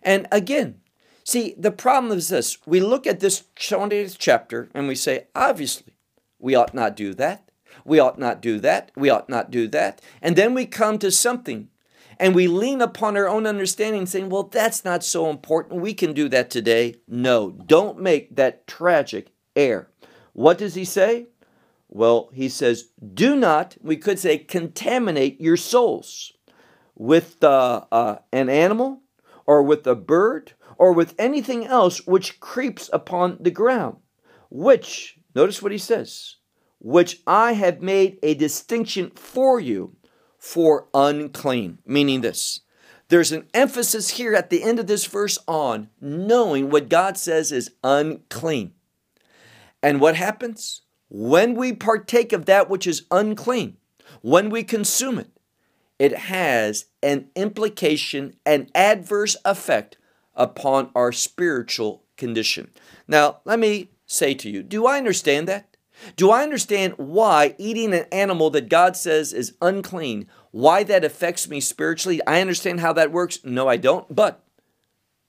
And 0.02 0.28
again, 0.30 0.80
see, 1.24 1.54
the 1.56 1.70
problem 1.70 2.12
is 2.12 2.28
this 2.28 2.58
we 2.66 2.80
look 2.80 3.06
at 3.06 3.20
this 3.20 3.44
20th 3.56 4.16
chapter 4.18 4.68
and 4.74 4.86
we 4.86 4.94
say, 4.94 5.26
obviously, 5.34 5.94
we 6.38 6.54
ought 6.54 6.74
not 6.74 6.94
do 6.94 7.14
that. 7.14 7.50
We 7.86 7.98
ought 7.98 8.18
not 8.18 8.42
do 8.42 8.60
that. 8.60 8.92
We 8.96 9.08
ought 9.08 9.30
not 9.30 9.50
do 9.50 9.66
that. 9.68 10.02
And 10.20 10.36
then 10.36 10.52
we 10.52 10.66
come 10.66 10.98
to 10.98 11.10
something 11.10 11.68
and 12.18 12.34
we 12.34 12.46
lean 12.46 12.82
upon 12.82 13.16
our 13.16 13.28
own 13.28 13.46
understanding, 13.46 14.04
saying, 14.04 14.28
well, 14.28 14.42
that's 14.42 14.84
not 14.84 15.04
so 15.04 15.30
important. 15.30 15.80
We 15.80 15.94
can 15.94 16.12
do 16.12 16.28
that 16.28 16.50
today. 16.50 16.96
No, 17.06 17.50
don't 17.50 17.98
make 18.00 18.36
that 18.36 18.66
tragic 18.66 19.28
error. 19.56 19.88
What 20.34 20.58
does 20.58 20.74
he 20.74 20.84
say? 20.84 21.28
Well, 21.88 22.30
he 22.32 22.48
says, 22.48 22.90
do 23.14 23.34
not, 23.34 23.76
we 23.80 23.96
could 23.96 24.18
say, 24.18 24.38
contaminate 24.38 25.40
your 25.40 25.56
souls 25.56 26.32
with 26.94 27.42
uh, 27.42 27.84
uh, 27.90 28.16
an 28.32 28.48
animal 28.48 29.02
or 29.46 29.62
with 29.62 29.86
a 29.86 29.94
bird 29.94 30.52
or 30.76 30.92
with 30.92 31.14
anything 31.18 31.64
else 31.64 32.06
which 32.06 32.40
creeps 32.40 32.90
upon 32.92 33.38
the 33.40 33.50
ground, 33.50 33.96
which, 34.50 35.18
notice 35.34 35.62
what 35.62 35.72
he 35.72 35.78
says, 35.78 36.36
which 36.78 37.20
I 37.26 37.52
have 37.52 37.80
made 37.80 38.18
a 38.22 38.34
distinction 38.34 39.10
for 39.10 39.58
you 39.58 39.96
for 40.38 40.88
unclean, 40.94 41.78
meaning 41.86 42.20
this. 42.20 42.60
There's 43.08 43.32
an 43.32 43.48
emphasis 43.54 44.10
here 44.10 44.34
at 44.34 44.50
the 44.50 44.62
end 44.62 44.78
of 44.78 44.86
this 44.86 45.06
verse 45.06 45.38
on 45.48 45.88
knowing 46.00 46.68
what 46.68 46.90
God 46.90 47.16
says 47.16 47.50
is 47.50 47.70
unclean. 47.82 48.74
And 49.82 50.00
what 50.00 50.14
happens? 50.14 50.82
When 51.08 51.54
we 51.54 51.72
partake 51.72 52.32
of 52.32 52.46
that 52.46 52.68
which 52.68 52.86
is 52.86 53.06
unclean, 53.10 53.76
when 54.20 54.50
we 54.50 54.62
consume 54.62 55.18
it, 55.18 55.30
it 55.98 56.16
has 56.16 56.86
an 57.02 57.28
implication, 57.34 58.36
an 58.46 58.68
adverse 58.74 59.36
effect 59.44 59.96
upon 60.34 60.90
our 60.94 61.10
spiritual 61.12 62.04
condition. 62.16 62.70
Now, 63.06 63.38
let 63.44 63.58
me 63.58 63.90
say 64.06 64.34
to 64.34 64.50
you, 64.50 64.62
do 64.62 64.86
I 64.86 64.98
understand 64.98 65.48
that? 65.48 65.76
Do 66.16 66.30
I 66.30 66.42
understand 66.44 66.94
why 66.96 67.56
eating 67.58 67.92
an 67.92 68.06
animal 68.12 68.50
that 68.50 68.68
God 68.68 68.96
says 68.96 69.32
is 69.32 69.54
unclean, 69.60 70.28
why 70.52 70.84
that 70.84 71.04
affects 71.04 71.48
me 71.48 71.60
spiritually? 71.60 72.20
I 72.26 72.40
understand 72.40 72.80
how 72.80 72.92
that 72.92 73.10
works. 73.10 73.40
No, 73.44 73.66
I 73.66 73.76
don't, 73.76 74.14
but 74.14 74.44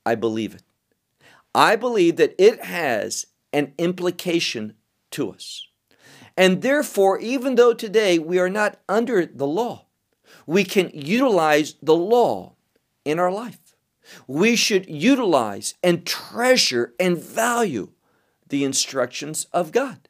I 0.06 0.16
believe 0.16 0.54
it. 0.54 0.64
I 1.56 1.76
believe 1.76 2.18
that 2.18 2.36
it 2.38 2.64
has 2.66 3.26
an 3.52 3.74
implication 3.80 4.76
to 5.12 5.32
us. 5.32 5.66
And 6.40 6.62
therefore, 6.62 7.20
even 7.20 7.56
though 7.56 7.74
today 7.74 8.18
we 8.18 8.40
are 8.40 8.50
not 8.50 8.80
under 8.88 9.26
the 9.26 9.46
law, 9.46 9.88
we 10.48 10.64
can 10.64 10.90
utilize 10.94 11.76
the 11.84 11.98
law 11.98 12.54
in 13.04 13.20
our 13.20 13.30
life. 13.30 13.60
We 14.26 14.56
should 14.56 14.90
utilize 14.90 15.74
and 15.84 16.06
treasure 16.06 16.94
and 16.98 17.18
value 17.18 17.90
the 18.48 18.64
instructions 18.64 19.48
of 19.52 19.74
God. 19.74 20.08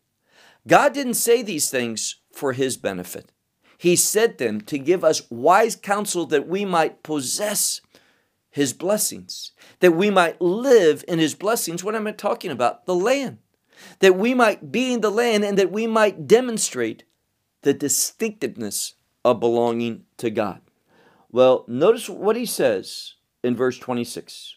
God 0.67 0.93
didn't 0.93 1.15
say 1.15 1.41
these 1.41 1.71
things 1.71 2.17
for 2.31 2.53
his 2.53 2.77
benefit. 2.77 3.31
He 3.79 3.95
said 3.95 4.37
them 4.37 4.61
to 4.61 4.77
give 4.77 5.03
us 5.03 5.23
wise 5.31 5.75
counsel 5.75 6.27
that 6.27 6.47
we 6.47 6.63
might 6.63 7.01
possess 7.01 7.81
his 8.51 8.71
blessings, 8.71 9.51
that 9.79 9.95
we 9.95 10.11
might 10.11 10.39
live 10.39 11.03
in 11.07 11.17
his 11.17 11.33
blessings. 11.33 11.83
What 11.83 11.95
am 11.95 12.05
I 12.05 12.11
talking 12.11 12.51
about? 12.51 12.85
The 12.85 12.93
land. 12.93 13.39
That 13.99 14.17
we 14.17 14.33
might 14.33 14.71
be 14.71 14.93
in 14.93 15.01
the 15.01 15.11
land 15.11 15.43
and 15.43 15.57
that 15.57 15.71
we 15.71 15.87
might 15.87 16.27
demonstrate 16.27 17.03
the 17.61 17.73
distinctiveness 17.73 18.95
of 19.25 19.39
belonging 19.39 20.05
to 20.17 20.29
God. 20.29 20.61
Well, 21.31 21.65
notice 21.67 22.09
what 22.09 22.35
he 22.35 22.45
says 22.45 23.15
in 23.43 23.55
verse 23.55 23.77
26. 23.77 24.55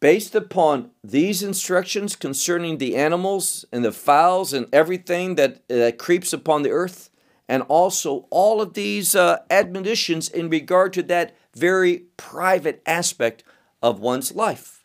Based 0.00 0.34
upon 0.34 0.90
these 1.02 1.42
instructions 1.42 2.16
concerning 2.16 2.78
the 2.78 2.96
animals 2.96 3.64
and 3.72 3.84
the 3.84 3.92
fowls 3.92 4.52
and 4.52 4.66
everything 4.72 5.34
that, 5.34 5.66
that 5.68 5.98
creeps 5.98 6.32
upon 6.32 6.62
the 6.62 6.70
earth, 6.70 7.10
and 7.48 7.62
also 7.62 8.26
all 8.30 8.60
of 8.60 8.74
these 8.74 9.14
uh, 9.14 9.38
admonitions 9.50 10.28
in 10.28 10.50
regard 10.50 10.92
to 10.92 11.02
that 11.04 11.34
very 11.56 12.04
private 12.16 12.82
aspect 12.86 13.42
of 13.82 14.00
one's 14.00 14.34
life, 14.34 14.84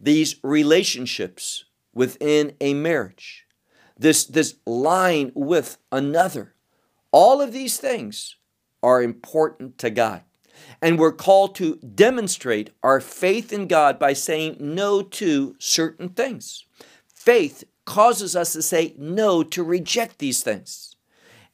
these 0.00 0.36
relationships 0.42 1.64
within 1.94 2.54
a 2.60 2.74
marriage, 2.74 3.46
this, 3.96 4.24
this 4.24 4.56
line 4.66 5.32
with 5.34 5.78
another, 5.92 6.54
all 7.12 7.40
of 7.40 7.52
these 7.52 7.78
things 7.78 8.36
are 8.82 9.02
important 9.02 9.78
to 9.78 9.90
God. 9.90 10.22
And 10.82 10.98
we're 10.98 11.12
called 11.12 11.54
to 11.56 11.76
demonstrate 11.76 12.70
our 12.82 13.00
faith 13.00 13.52
in 13.52 13.66
God 13.66 13.98
by 13.98 14.12
saying 14.12 14.56
no 14.60 15.02
to 15.02 15.56
certain 15.58 16.10
things. 16.10 16.66
Faith 17.14 17.64
causes 17.84 18.34
us 18.34 18.52
to 18.52 18.62
say 18.62 18.94
no 18.98 19.42
to 19.42 19.62
reject 19.62 20.18
these 20.18 20.42
things 20.42 20.96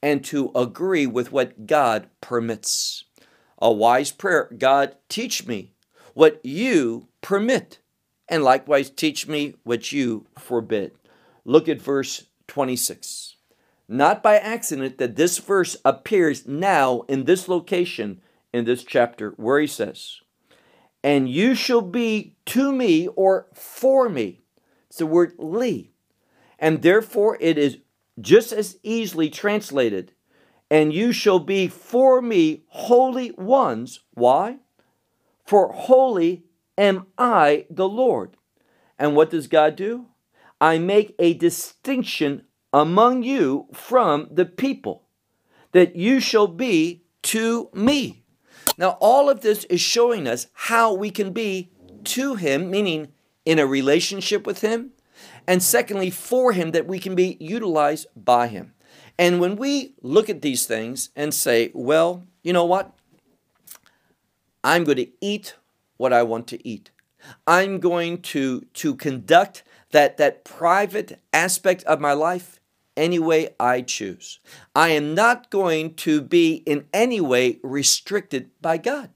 and 0.03 0.25
to 0.25 0.51
agree 0.55 1.07
with 1.07 1.33
what 1.33 1.67
God 1.67 2.09
permits. 2.21 3.05
A 3.61 3.71
wise 3.71 4.11
prayer 4.11 4.51
God, 4.57 4.97
teach 5.09 5.47
me 5.47 5.75
what 6.15 6.45
you 6.45 7.09
permit, 7.21 7.80
and 8.31 8.45
likewise 8.45 8.89
teach 8.89 9.27
me 9.27 9.57
what 9.65 9.93
you 9.93 10.27
forbid. 10.39 10.93
Look 11.45 11.69
at 11.69 11.83
verse 11.83 12.27
26. 12.47 13.37
Not 13.89 14.23
by 14.23 14.37
accident 14.39 14.99
that 14.99 15.17
this 15.17 15.39
verse 15.39 15.77
appears 15.85 16.47
now 16.47 17.03
in 17.09 17.25
this 17.25 17.49
location 17.49 18.21
in 18.53 18.65
this 18.65 18.85
chapter 18.85 19.31
where 19.31 19.61
he 19.61 19.67
says, 19.67 20.21
And 21.03 21.29
you 21.29 21.57
shall 21.57 21.83
be 21.83 22.37
to 22.47 22.73
me 22.73 23.09
or 23.09 23.49
for 23.53 24.09
me. 24.09 24.41
It's 24.89 24.99
the 24.99 25.07
word 25.07 25.35
li. 25.39 25.91
And 26.59 26.83
therefore 26.83 27.37
it 27.41 27.59
is 27.59 27.79
just 28.21 28.53
as 28.53 28.79
easily 28.83 29.31
translated, 29.31 30.13
and 30.71 30.93
you 30.93 31.11
shall 31.11 31.39
be 31.39 31.67
for 31.67 32.21
me 32.21 32.63
holy 32.69 33.33
ones. 33.33 34.01
Why? 34.15 34.59
For 35.45 35.73
holy 35.73 36.45
am 36.81 37.07
I 37.17 37.67
the 37.71 37.89
Lord. 37.89 38.37
And 38.99 39.15
what 39.15 39.31
does 39.31 39.47
God 39.47 39.77
do? 39.77 40.07
I 40.61 40.79
make 40.79 41.15
a 41.19 41.35
distinction 41.35 42.45
among 42.73 43.23
you 43.23 43.67
from 43.73 44.29
the 44.31 44.47
people, 44.47 45.05
that 45.73 45.97
you 45.97 46.21
shall 46.21 46.47
be 46.47 47.03
to 47.23 47.69
me. 47.73 48.25
Now, 48.79 48.97
all 49.01 49.29
of 49.29 49.41
this 49.41 49.65
is 49.65 49.81
showing 49.81 50.27
us 50.27 50.47
how 50.53 50.95
we 50.95 51.11
can 51.11 51.33
be 51.33 51.71
to 52.05 52.37
Him, 52.37 52.71
meaning 52.71 53.09
in 53.45 53.59
a 53.59 53.67
relationship 53.67 54.47
with 54.47 54.61
Him, 54.61 54.91
and 55.47 55.63
secondly, 55.63 56.11
for 56.11 56.53
Him, 56.53 56.71
that 56.71 56.87
we 56.87 56.99
can 56.99 57.15
be 57.15 57.37
utilized 57.41 58.07
by 58.17 58.47
Him. 58.47 58.73
And 59.19 59.41
when 59.41 59.57
we 59.57 59.95
look 60.03 60.31
at 60.31 60.43
these 60.43 60.67
things 60.67 61.11
and 61.17 61.35
say, 61.35 61.71
well, 61.75 62.25
you 62.43 62.53
know 62.53 62.65
what? 62.65 62.95
I'm 64.63 64.85
going 64.85 64.99
to 64.99 65.09
eat 65.21 65.55
what 66.01 66.13
I 66.15 66.23
want 66.23 66.47
to 66.49 66.67
eat. 66.67 66.91
I'm 67.47 67.79
going 67.79 68.23
to, 68.23 68.63
to 68.73 68.95
conduct 68.95 69.63
that, 69.91 70.17
that 70.17 70.45
private 70.45 71.21
aspect 71.35 71.85
of 71.85 72.01
my 72.01 72.15
life 72.15 72.59
any 72.97 73.19
way 73.19 73.51
I 73.61 73.83
choose. 73.83 74.41
I 74.75 74.89
am 74.91 75.15
not 75.15 75.51
going 75.51 75.95
to 75.97 76.23
be 76.23 76.55
in 76.67 76.87
any 76.95 77.21
way 77.21 77.61
restricted 77.63 78.51
by 78.63 78.79
God. 78.79 79.11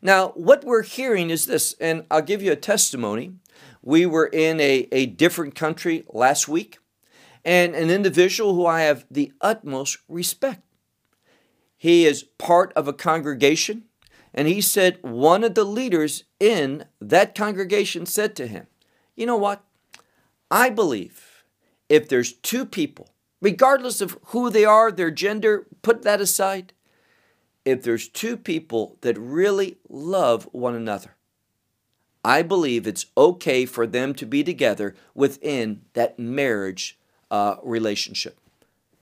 Now, 0.00 0.28
what 0.30 0.64
we're 0.64 0.82
hearing 0.82 1.28
is 1.28 1.44
this, 1.44 1.74
and 1.78 2.06
I'll 2.10 2.22
give 2.22 2.42
you 2.42 2.52
a 2.52 2.56
testimony. 2.56 3.34
We 3.82 4.06
were 4.06 4.26
in 4.26 4.60
a, 4.60 4.88
a 4.92 5.06
different 5.06 5.54
country 5.54 6.04
last 6.08 6.48
week, 6.48 6.78
and 7.44 7.74
an 7.74 7.90
individual 7.90 8.54
who 8.54 8.64
I 8.64 8.80
have 8.82 9.04
the 9.10 9.32
utmost 9.42 9.98
respect. 10.08 10.62
He 11.76 12.06
is 12.06 12.22
part 12.22 12.72
of 12.74 12.88
a 12.88 12.92
congregation, 12.92 13.84
and 14.34 14.48
he 14.48 14.60
said 14.60 14.98
one 15.02 15.44
of 15.44 15.54
the 15.54 15.64
leaders 15.64 16.24
in 16.40 16.86
that 17.00 17.34
congregation 17.34 18.06
said 18.06 18.34
to 18.36 18.46
him, 18.46 18.66
You 19.14 19.26
know 19.26 19.36
what? 19.36 19.62
I 20.50 20.70
believe 20.70 21.44
if 21.88 22.08
there's 22.08 22.32
two 22.32 22.64
people, 22.64 23.10
regardless 23.40 24.00
of 24.00 24.18
who 24.26 24.50
they 24.50 24.64
are, 24.64 24.90
their 24.90 25.10
gender, 25.10 25.66
put 25.82 26.02
that 26.02 26.20
aside, 26.20 26.72
if 27.64 27.82
there's 27.82 28.08
two 28.08 28.36
people 28.36 28.96
that 29.02 29.18
really 29.18 29.76
love 29.88 30.48
one 30.52 30.74
another, 30.74 31.16
I 32.24 32.42
believe 32.42 32.86
it's 32.86 33.06
okay 33.16 33.66
for 33.66 33.86
them 33.86 34.14
to 34.14 34.26
be 34.26 34.44
together 34.44 34.94
within 35.14 35.82
that 35.92 36.18
marriage 36.18 36.98
uh, 37.30 37.56
relationship. 37.62 38.38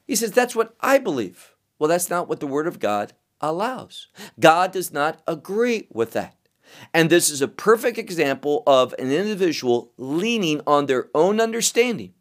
He 0.06 0.16
says, 0.16 0.32
That's 0.32 0.56
what 0.56 0.74
I 0.80 0.98
believe. 0.98 1.54
Well, 1.78 1.88
that's 1.88 2.10
not 2.10 2.28
what 2.28 2.40
the 2.40 2.46
Word 2.46 2.66
of 2.66 2.78
God 2.78 3.12
allows. 3.40 4.08
God 4.38 4.72
does 4.72 4.92
not 4.92 5.22
agree 5.26 5.86
with 5.92 6.12
that. 6.12 6.36
And 6.94 7.10
this 7.10 7.30
is 7.30 7.42
a 7.42 7.48
perfect 7.48 7.98
example 7.98 8.62
of 8.66 8.94
an 8.98 9.10
individual 9.10 9.92
leaning 9.96 10.60
on 10.66 10.86
their 10.86 11.08
own 11.14 11.40
understanding 11.40 12.14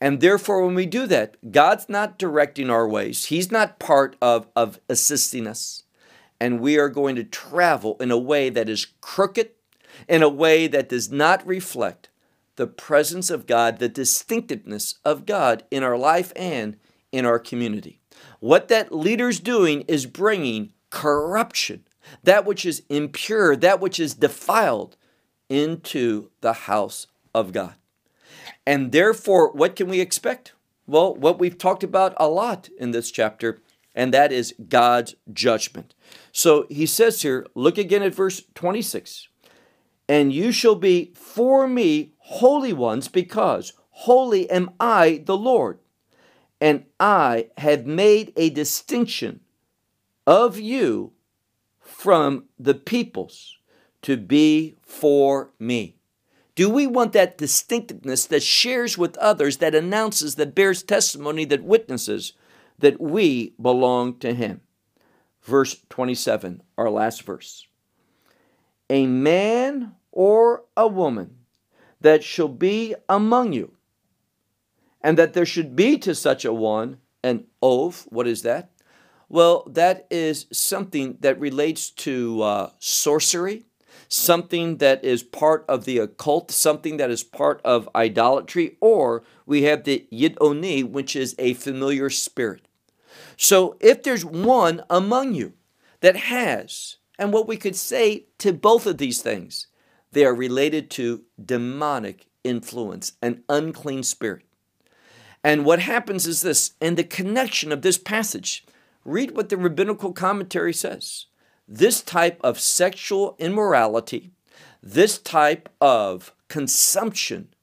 and 0.00 0.20
therefore, 0.20 0.64
when 0.64 0.74
we 0.74 0.86
do 0.86 1.06
that, 1.06 1.52
God's 1.52 1.88
not 1.88 2.18
directing 2.18 2.68
our 2.68 2.86
ways. 2.86 3.26
He's 3.26 3.50
not 3.50 3.78
part 3.78 4.16
of, 4.20 4.46
of 4.54 4.78
assisting 4.88 5.46
us. 5.46 5.84
And 6.38 6.60
we 6.60 6.78
are 6.78 6.90
going 6.90 7.16
to 7.16 7.24
travel 7.24 7.96
in 7.98 8.10
a 8.10 8.18
way 8.18 8.50
that 8.50 8.68
is 8.68 8.88
crooked, 9.00 9.50
in 10.06 10.22
a 10.22 10.28
way 10.28 10.66
that 10.66 10.90
does 10.90 11.10
not 11.10 11.46
reflect 11.46 12.10
the 12.56 12.66
presence 12.66 13.30
of 13.30 13.46
God, 13.46 13.78
the 13.78 13.88
distinctiveness 13.88 14.96
of 15.04 15.24
God 15.24 15.64
in 15.70 15.82
our 15.82 15.96
life 15.96 16.32
and 16.36 16.76
in 17.10 17.24
our 17.24 17.38
community. 17.38 18.00
What 18.40 18.68
that 18.68 18.94
leader's 18.94 19.40
doing 19.40 19.82
is 19.82 20.06
bringing 20.06 20.72
corruption, 20.90 21.86
that 22.22 22.44
which 22.44 22.64
is 22.64 22.82
impure, 22.88 23.56
that 23.56 23.80
which 23.80 23.98
is 23.98 24.14
defiled, 24.14 24.96
into 25.48 26.30
the 26.40 26.52
house 26.52 27.06
of 27.34 27.52
God. 27.52 27.74
And 28.66 28.92
therefore, 28.92 29.52
what 29.52 29.76
can 29.76 29.88
we 29.88 30.00
expect? 30.00 30.52
Well, 30.86 31.14
what 31.14 31.38
we've 31.38 31.58
talked 31.58 31.84
about 31.84 32.14
a 32.16 32.28
lot 32.28 32.68
in 32.78 32.90
this 32.90 33.10
chapter, 33.10 33.60
and 33.94 34.12
that 34.12 34.32
is 34.32 34.54
God's 34.68 35.14
judgment. 35.32 35.94
So 36.32 36.66
he 36.68 36.86
says 36.86 37.22
here, 37.22 37.46
look 37.54 37.78
again 37.78 38.02
at 38.02 38.14
verse 38.14 38.42
26 38.54 39.28
And 40.08 40.32
you 40.32 40.52
shall 40.52 40.74
be 40.74 41.12
for 41.14 41.66
me 41.66 42.12
holy 42.18 42.72
ones, 42.72 43.08
because 43.08 43.72
holy 43.90 44.48
am 44.50 44.70
I, 44.78 45.22
the 45.24 45.36
Lord, 45.36 45.78
and 46.60 46.84
I 46.98 47.50
have 47.58 47.86
made 47.86 48.32
a 48.36 48.50
distinction 48.50 49.40
of 50.26 50.58
you 50.58 51.12
from 51.80 52.44
the 52.58 52.74
peoples 52.74 53.58
to 54.02 54.16
be 54.16 54.76
for 54.82 55.50
me. 55.58 55.96
Do 56.54 56.70
we 56.70 56.86
want 56.86 57.12
that 57.12 57.36
distinctiveness 57.36 58.26
that 58.26 58.42
shares 58.42 58.96
with 58.96 59.16
others, 59.18 59.58
that 59.58 59.74
announces, 59.74 60.36
that 60.36 60.54
bears 60.54 60.82
testimony, 60.82 61.44
that 61.46 61.62
witnesses 61.62 62.32
that 62.78 63.00
we 63.00 63.54
belong 63.60 64.18
to 64.20 64.32
Him? 64.32 64.62
verse 65.46 65.76
27, 65.88 66.62
our 66.76 66.90
last 66.90 67.22
verse. 67.22 67.66
A 68.90 69.06
man 69.06 69.94
or 70.12 70.64
a 70.76 70.86
woman 70.86 71.36
that 72.00 72.22
shall 72.22 72.48
be 72.48 72.94
among 73.08 73.52
you, 73.52 73.72
and 75.02 75.16
that 75.18 75.32
there 75.34 75.46
should 75.46 75.76
be 75.76 75.98
to 75.98 76.14
such 76.14 76.44
a 76.44 76.52
one 76.52 76.98
an 77.22 77.44
oath. 77.60 78.06
What 78.08 78.26
is 78.26 78.42
that? 78.42 78.70
Well, 79.28 79.64
that 79.66 80.06
is 80.10 80.46
something 80.52 81.18
that 81.20 81.40
relates 81.40 81.90
to 81.90 82.42
uh, 82.42 82.70
sorcery, 82.78 83.64
something 84.08 84.76
that 84.76 85.04
is 85.04 85.24
part 85.24 85.64
of 85.68 85.84
the 85.84 85.98
occult, 85.98 86.52
something 86.52 86.96
that 86.98 87.10
is 87.10 87.24
part 87.24 87.60
of 87.64 87.88
idolatry, 87.94 88.76
or 88.80 89.24
we 89.44 89.62
have 89.62 89.82
the 89.82 90.06
Yid 90.10 90.38
Oni, 90.40 90.84
which 90.84 91.16
is 91.16 91.34
a 91.38 91.54
familiar 91.54 92.08
spirit. 92.08 92.68
So 93.36 93.76
if 93.80 94.02
there's 94.02 94.24
one 94.24 94.82
among 94.88 95.34
you 95.34 95.54
that 96.00 96.16
has, 96.16 96.98
and 97.18 97.32
what 97.32 97.48
we 97.48 97.56
could 97.56 97.76
say 97.76 98.26
to 98.38 98.52
both 98.52 98.86
of 98.86 98.98
these 98.98 99.20
things, 99.20 99.66
they 100.12 100.24
are 100.24 100.34
related 100.34 100.88
to 100.92 101.24
demonic 101.44 102.28
influence, 102.44 103.14
an 103.20 103.42
unclean 103.48 104.04
spirit. 104.04 104.45
And 105.46 105.64
what 105.64 105.78
happens 105.78 106.26
is 106.26 106.42
this, 106.42 106.72
and 106.80 106.96
the 106.96 107.04
connection 107.04 107.70
of 107.70 107.82
this 107.82 107.98
passage, 107.98 108.66
read 109.04 109.36
what 109.36 109.48
the 109.48 109.56
rabbinical 109.56 110.12
commentary 110.12 110.74
says. 110.74 111.26
This 111.68 112.02
type 112.02 112.40
of 112.42 112.58
sexual 112.58 113.36
immorality, 113.38 114.32
this 114.82 115.18
type 115.18 115.68
of 115.80 116.34
consumption 116.48 117.54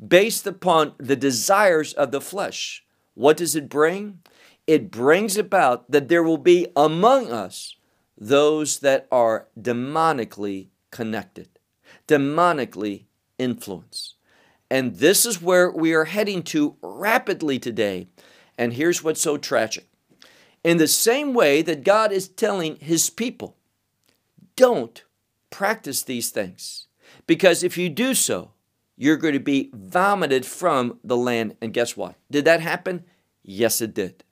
based 0.00 0.46
upon 0.46 0.94
the 0.96 1.14
desires 1.14 1.92
of 1.92 2.10
the 2.10 2.22
flesh, 2.22 2.86
what 3.12 3.36
does 3.36 3.54
it 3.54 3.68
bring? 3.68 4.20
It 4.66 4.90
brings 4.90 5.36
about 5.36 5.90
that 5.90 6.08
there 6.08 6.22
will 6.22 6.38
be 6.38 6.68
among 6.74 7.30
us 7.30 7.76
those 8.16 8.78
that 8.78 9.06
are 9.12 9.48
demonically 9.60 10.68
connected, 10.90 11.50
demonically 12.08 13.04
influenced. 13.38 14.15
And 14.70 14.96
this 14.96 15.24
is 15.24 15.40
where 15.40 15.70
we 15.70 15.94
are 15.94 16.06
heading 16.06 16.42
to 16.44 16.76
rapidly 16.82 17.58
today. 17.58 18.08
And 18.58 18.72
here's 18.72 19.04
what's 19.04 19.20
so 19.20 19.36
tragic. 19.36 19.86
In 20.64 20.78
the 20.78 20.88
same 20.88 21.34
way 21.34 21.62
that 21.62 21.84
God 21.84 22.10
is 22.10 22.28
telling 22.28 22.76
his 22.76 23.08
people, 23.10 23.56
don't 24.56 25.04
practice 25.50 26.02
these 26.02 26.30
things. 26.30 26.86
Because 27.26 27.62
if 27.62 27.78
you 27.78 27.88
do 27.88 28.14
so, 28.14 28.50
you're 28.96 29.16
going 29.16 29.34
to 29.34 29.40
be 29.40 29.70
vomited 29.72 30.44
from 30.44 30.98
the 31.04 31.16
land. 31.16 31.56
And 31.60 31.72
guess 31.72 31.96
what? 31.96 32.16
Did 32.30 32.44
that 32.46 32.60
happen? 32.60 33.04
Yes, 33.42 33.80
it 33.80 33.94
did. 33.94 34.24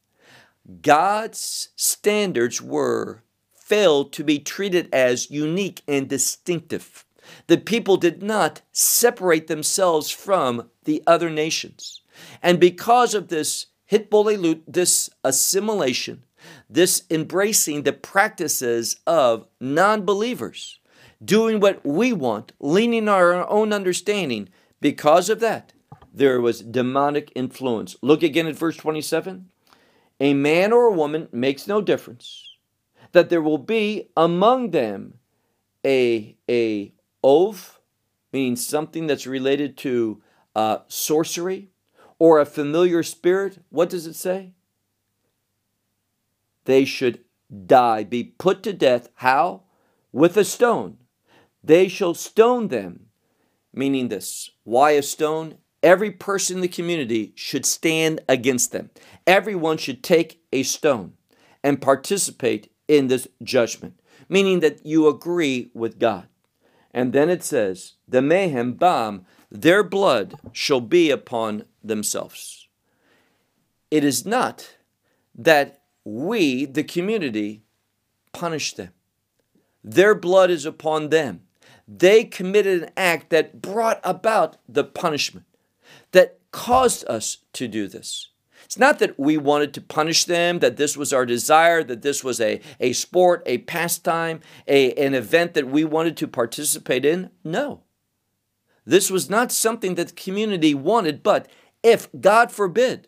God's 0.83 1.69
standards 1.77 2.61
were 2.61 3.23
failed 3.53 4.13
to 4.15 4.25
be 4.25 4.39
treated 4.39 4.89
as 4.93 5.31
unique 5.31 5.83
and 5.87 6.09
distinctive. 6.09 7.05
The 7.47 7.59
people 7.59 7.97
did 7.97 8.23
not 8.23 8.63
separate 8.73 9.47
themselves 9.47 10.11
from 10.11 10.71
the 10.85 11.03
other 11.07 11.31
nations. 11.31 12.03
And 12.43 12.61
because 12.61 13.15
of 13.15 13.29
this 13.29 13.67
hitbolelut, 13.91 14.63
this 14.67 15.11
assimilation, 15.23 16.25
this 16.69 17.05
embracing 17.11 17.83
the 17.83 17.93
practices 17.93 18.97
of 19.07 19.47
non 19.61 20.05
believers, 20.05 20.79
doing 21.25 21.61
what 21.61 21.85
we 21.85 22.13
want, 22.13 22.53
leaning 22.61 23.09
on 23.09 23.15
our 23.15 23.49
own 23.49 23.73
understanding, 23.73 24.49
because 24.81 25.29
of 25.29 25.41
that, 25.41 25.73
there 26.13 26.41
was 26.41 26.61
demonic 26.61 27.33
influence. 27.35 27.97
Look 28.03 28.23
again 28.23 28.47
at 28.47 28.55
verse 28.55 28.77
27. 28.77 29.49
A 30.21 30.35
man 30.35 30.73
or 30.73 30.87
a 30.87 30.93
woman 30.93 31.29
makes 31.33 31.67
no 31.67 31.81
difference, 31.81 32.57
that 33.13 33.31
there 33.31 33.43
will 33.43 33.59
be 33.59 34.09
among 34.17 34.71
them 34.71 35.15
a, 35.85 36.37
a 36.49 36.94
oath, 37.25 37.81
meaning 38.33 38.55
something 38.55 39.07
that's 39.09 39.27
related 39.27 39.77
to 39.79 40.23
uh, 40.55 40.79
sorcery 40.87 41.71
or 42.19 42.39
a 42.39 42.47
familiar 42.47 43.03
spirit. 43.03 43.59
What 43.71 43.91
does 43.91 44.07
it 44.07 44.15
say? 44.15 44.53
They 46.67 46.85
should 46.85 47.25
die, 47.67 48.05
be 48.05 48.25
put 48.25 48.63
to 48.65 48.73
death. 48.73 49.09
How? 49.17 49.63
With 50.13 50.37
a 50.37 50.45
stone. 50.45 50.99
They 51.63 51.89
shall 51.89 52.15
stone 52.15 52.69
them. 52.69 53.07
Meaning 53.73 54.09
this. 54.09 54.51
Why 54.63 54.93
a 54.93 55.03
stone? 55.03 55.57
Every 55.83 56.11
person 56.11 56.57
in 56.57 56.63
the 56.63 56.69
community 56.69 57.33
should 57.35 57.67
stand 57.67 58.21
against 58.29 58.73
them. 58.73 58.91
Everyone 59.27 59.77
should 59.77 60.03
take 60.03 60.43
a 60.53 60.63
stone 60.63 61.15
and 61.63 61.83
participate 61.83 62.71
in 62.87 63.09
this 63.09 63.27
judgment, 63.43 64.01
meaning 64.29 64.61
that 64.61 64.85
you 64.87 65.09
agree 65.09 65.71
with 65.75 65.99
God. 65.99 66.29
And 66.95 67.13
then 67.13 67.29
it 67.29 67.43
says, 67.43 67.95
the 68.07 68.23
mayhem 68.23 68.75
bam, 68.75 69.27
their 69.51 69.83
blood 69.83 70.37
shall 70.53 70.81
be 70.81 71.11
upon 71.11 71.65
themselves. 71.83 72.69
It 73.91 74.05
is 74.05 74.25
not 74.25 74.77
that 75.35 75.83
we, 76.05 76.65
the 76.65 76.85
community, 76.85 77.65
punish 78.33 78.75
them. 78.75 78.91
Their 79.83 80.15
blood 80.15 80.51
is 80.51 80.65
upon 80.65 81.09
them. 81.09 81.43
They 81.89 82.25
committed 82.25 82.85
an 82.85 82.91
act 82.97 83.31
that 83.31 83.61
brought 83.61 84.01
about 84.05 84.57
the 84.69 84.85
punishment, 84.85 85.47
that 86.13 86.39
caused 86.53 87.05
us 87.09 87.39
to 87.55 87.67
do 87.67 87.89
this. 87.89 88.29
It's 88.75 88.79
not 88.81 88.99
that 88.99 89.21
we 89.21 89.37
wanted 89.37 89.73
to 89.75 89.81
punish 89.81 90.25
them, 90.25 90.59
that 90.59 90.77
this 90.77 90.97
was 90.97 91.13
our 91.13 91.25
desire, 91.25 91.85
that 91.85 92.03
this 92.03 92.25
was 92.25 92.41
a, 92.41 92.61
a 92.81 92.93
sport, 92.93 93.45
a 93.47 93.59
pastime, 93.59 94.41
a, 94.67 94.93
an 94.95 95.15
event 95.15 95.55
that 95.55 95.69
we 95.69 95.85
wanted 95.85 96.17
to 96.17 96.27
participate 96.27 97.05
in. 97.05 97.31
No. 97.45 97.83
This 98.85 99.13
was 99.13 99.31
not 99.31 99.53
something 99.53 99.95
that 99.95 100.09
the 100.09 100.15
community 100.15 100.75
wanted, 100.75 101.23
but 101.23 101.47
if, 101.85 102.09
God 102.21 102.51
forbid, 102.51 103.07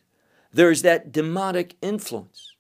there 0.52 0.70
is 0.70 0.82
that 0.82 1.10
demonic 1.10 1.74
influence, 1.82 2.54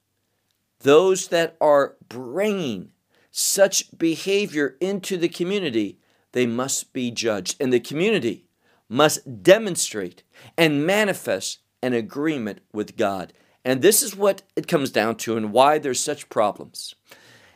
those 0.80 1.28
that 1.28 1.56
are 1.60 1.94
bringing 2.08 2.90
such 3.30 3.96
behavior 3.96 4.76
into 4.80 5.16
the 5.16 5.28
community, 5.28 6.00
they 6.32 6.44
must 6.44 6.92
be 6.92 7.12
judged. 7.12 7.54
And 7.60 7.72
the 7.72 7.78
community 7.78 8.46
must 8.88 9.44
demonstrate 9.44 10.24
and 10.58 10.84
manifest 10.84 11.60
an 11.86 11.94
agreement 11.94 12.60
with 12.72 12.96
God. 12.96 13.32
And 13.64 13.80
this 13.80 14.02
is 14.02 14.14
what 14.14 14.42
it 14.56 14.68
comes 14.68 14.90
down 14.90 15.16
to 15.18 15.36
and 15.36 15.52
why 15.52 15.78
there's 15.78 16.00
such 16.00 16.28
problems. 16.28 16.94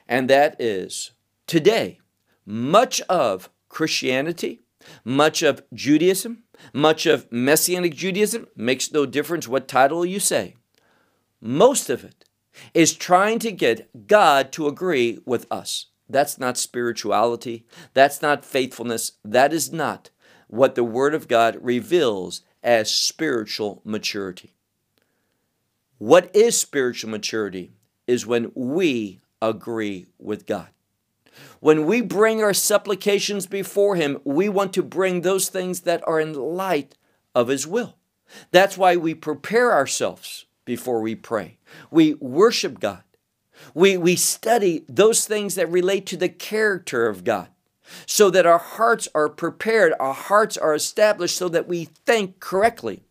And 0.09 0.31
that 0.31 0.57
is 0.61 1.11
today, 1.47 1.99
much 2.47 3.01
of 3.03 3.51
Christianity, 3.68 4.61
much 5.05 5.43
of 5.43 5.62
Judaism, 5.74 6.45
much 6.72 7.07
of 7.07 7.31
Messianic 7.31 7.95
Judaism, 7.95 8.47
makes 8.57 8.93
no 8.93 9.05
difference 9.05 9.47
what 9.49 9.68
title 9.68 10.07
you 10.07 10.20
say. 10.20 10.55
Most 11.41 11.91
of 11.91 12.05
it 12.05 12.24
is 12.74 12.95
trying 12.95 13.39
to 13.41 13.53
get 13.53 14.07
God 14.07 14.53
to 14.53 14.68
agree 14.68 15.18
with 15.24 15.47
us. 15.51 15.87
That's 16.09 16.39
not 16.39 16.59
spirituality. 16.59 17.66
That's 17.95 18.20
not 18.20 18.45
faithfulness. 18.45 19.12
That 19.24 19.53
is 19.53 19.72
not 19.72 20.11
what 20.49 20.74
the 20.74 20.85
Word 20.85 21.14
of 21.14 21.28
God 21.28 21.57
reveals 21.61 22.43
as 22.63 22.95
spiritual 22.95 23.81
maturity. 23.85 24.53
What 25.99 26.35
is 26.35 26.59
spiritual 26.59 27.11
maturity 27.11 27.73
is 28.07 28.27
when 28.27 28.53
we 28.55 29.21
agree 29.43 30.07
with 30.19 30.47
God. 30.47 30.69
When 31.61 31.87
we 31.87 32.01
bring 32.01 32.43
our 32.43 32.55
supplications 32.55 33.47
before 33.47 33.97
Him, 33.97 34.19
we 34.25 34.49
want 34.49 34.73
to 34.75 34.83
bring 34.83 35.21
those 35.21 35.49
things 35.49 35.81
that 35.81 36.03
are 36.07 36.21
in 36.21 36.35
light 36.35 36.97
of 37.35 37.49
His 37.49 37.67
will. 37.67 37.97
That's 38.51 38.79
why 38.79 38.97
we 38.97 39.15
prepare 39.15 39.73
ourselves 39.73 40.47
before 40.65 41.01
we 41.01 41.15
pray. 41.15 41.59
We 41.91 42.15
worship 42.15 42.81
God. 42.81 43.03
We, 43.75 43.97
we 43.97 44.17
study 44.17 44.85
those 44.89 45.27
things 45.27 45.55
that 45.55 45.71
relate 45.71 46.07
to 46.07 46.17
the 46.17 46.29
character 46.29 47.07
of 47.07 47.25
God 47.25 47.49
so 48.07 48.30
that 48.30 48.47
our 48.47 48.59
hearts 48.59 49.09
are 49.14 49.28
prepared, 49.28 49.93
our 50.01 50.14
hearts 50.14 50.57
are 50.57 50.74
established 50.74 51.36
so 51.36 51.49
that 51.49 51.68
we 51.68 51.84
think 51.84 52.41
correctly. 52.41 53.03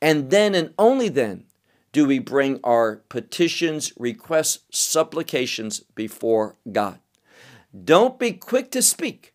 And 0.00 0.30
then 0.30 0.54
and 0.54 0.74
only 0.78 1.08
then 1.08 1.44
do 1.92 2.06
we 2.06 2.18
bring 2.18 2.58
our 2.64 2.96
petitions, 3.08 3.92
requests, 3.98 4.60
supplications 4.70 5.80
before 5.94 6.56
God. 6.70 6.98
Don't 7.84 8.18
be 8.18 8.32
quick 8.32 8.70
to 8.72 8.82
speak, 8.82 9.34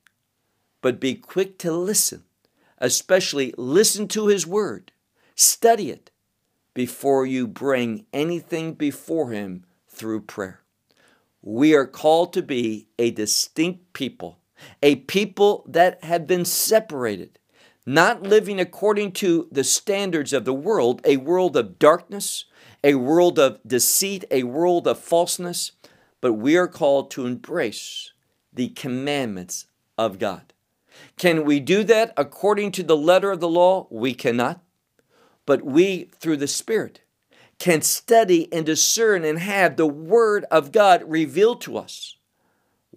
but 0.81 0.99
be 0.99 1.15
quick 1.15 1.57
to 1.59 1.71
listen, 1.71 2.23
especially 2.79 3.53
listen 3.57 4.07
to 4.09 4.27
His 4.27 4.45
Word, 4.45 4.91
study 5.35 5.89
it 5.89 6.11
before 6.73 7.25
you 7.25 7.47
bring 7.47 8.05
anything 8.13 8.73
before 8.73 9.31
Him 9.31 9.65
through 9.87 10.21
prayer. 10.21 10.61
We 11.41 11.73
are 11.75 11.87
called 11.87 12.33
to 12.33 12.41
be 12.41 12.87
a 12.99 13.11
distinct 13.11 13.93
people 13.93 14.39
a 14.81 14.95
people 14.95 15.65
that 15.67 16.03
have 16.03 16.27
been 16.27 16.45
separated, 16.45 17.39
not 17.85 18.23
living 18.23 18.59
according 18.59 19.11
to 19.13 19.47
the 19.51 19.63
standards 19.63 20.33
of 20.33 20.45
the 20.45 20.53
world, 20.53 21.01
a 21.05 21.17
world 21.17 21.55
of 21.55 21.79
darkness, 21.79 22.45
a 22.83 22.95
world 22.95 23.39
of 23.39 23.59
deceit, 23.65 24.25
a 24.29 24.43
world 24.43 24.87
of 24.87 24.99
falseness, 24.99 25.71
but 26.21 26.33
we 26.33 26.57
are 26.57 26.67
called 26.67 27.11
to 27.11 27.25
embrace 27.25 28.11
the 28.53 28.69
commandments 28.69 29.67
of 29.97 30.19
God. 30.19 30.53
Can 31.17 31.45
we 31.45 31.59
do 31.59 31.83
that 31.83 32.13
according 32.17 32.71
to 32.73 32.83
the 32.83 32.97
letter 32.97 33.31
of 33.31 33.39
the 33.39 33.47
law? 33.47 33.87
We 33.89 34.13
cannot. 34.13 34.61
But 35.45 35.63
we, 35.63 36.09
through 36.19 36.37
the 36.37 36.47
Spirit, 36.47 37.01
can 37.59 37.81
study 37.81 38.51
and 38.51 38.65
discern 38.65 39.23
and 39.23 39.39
have 39.39 39.75
the 39.75 39.87
Word 39.87 40.45
of 40.51 40.71
God 40.71 41.03
revealed 41.05 41.61
to 41.61 41.77
us. 41.77 42.17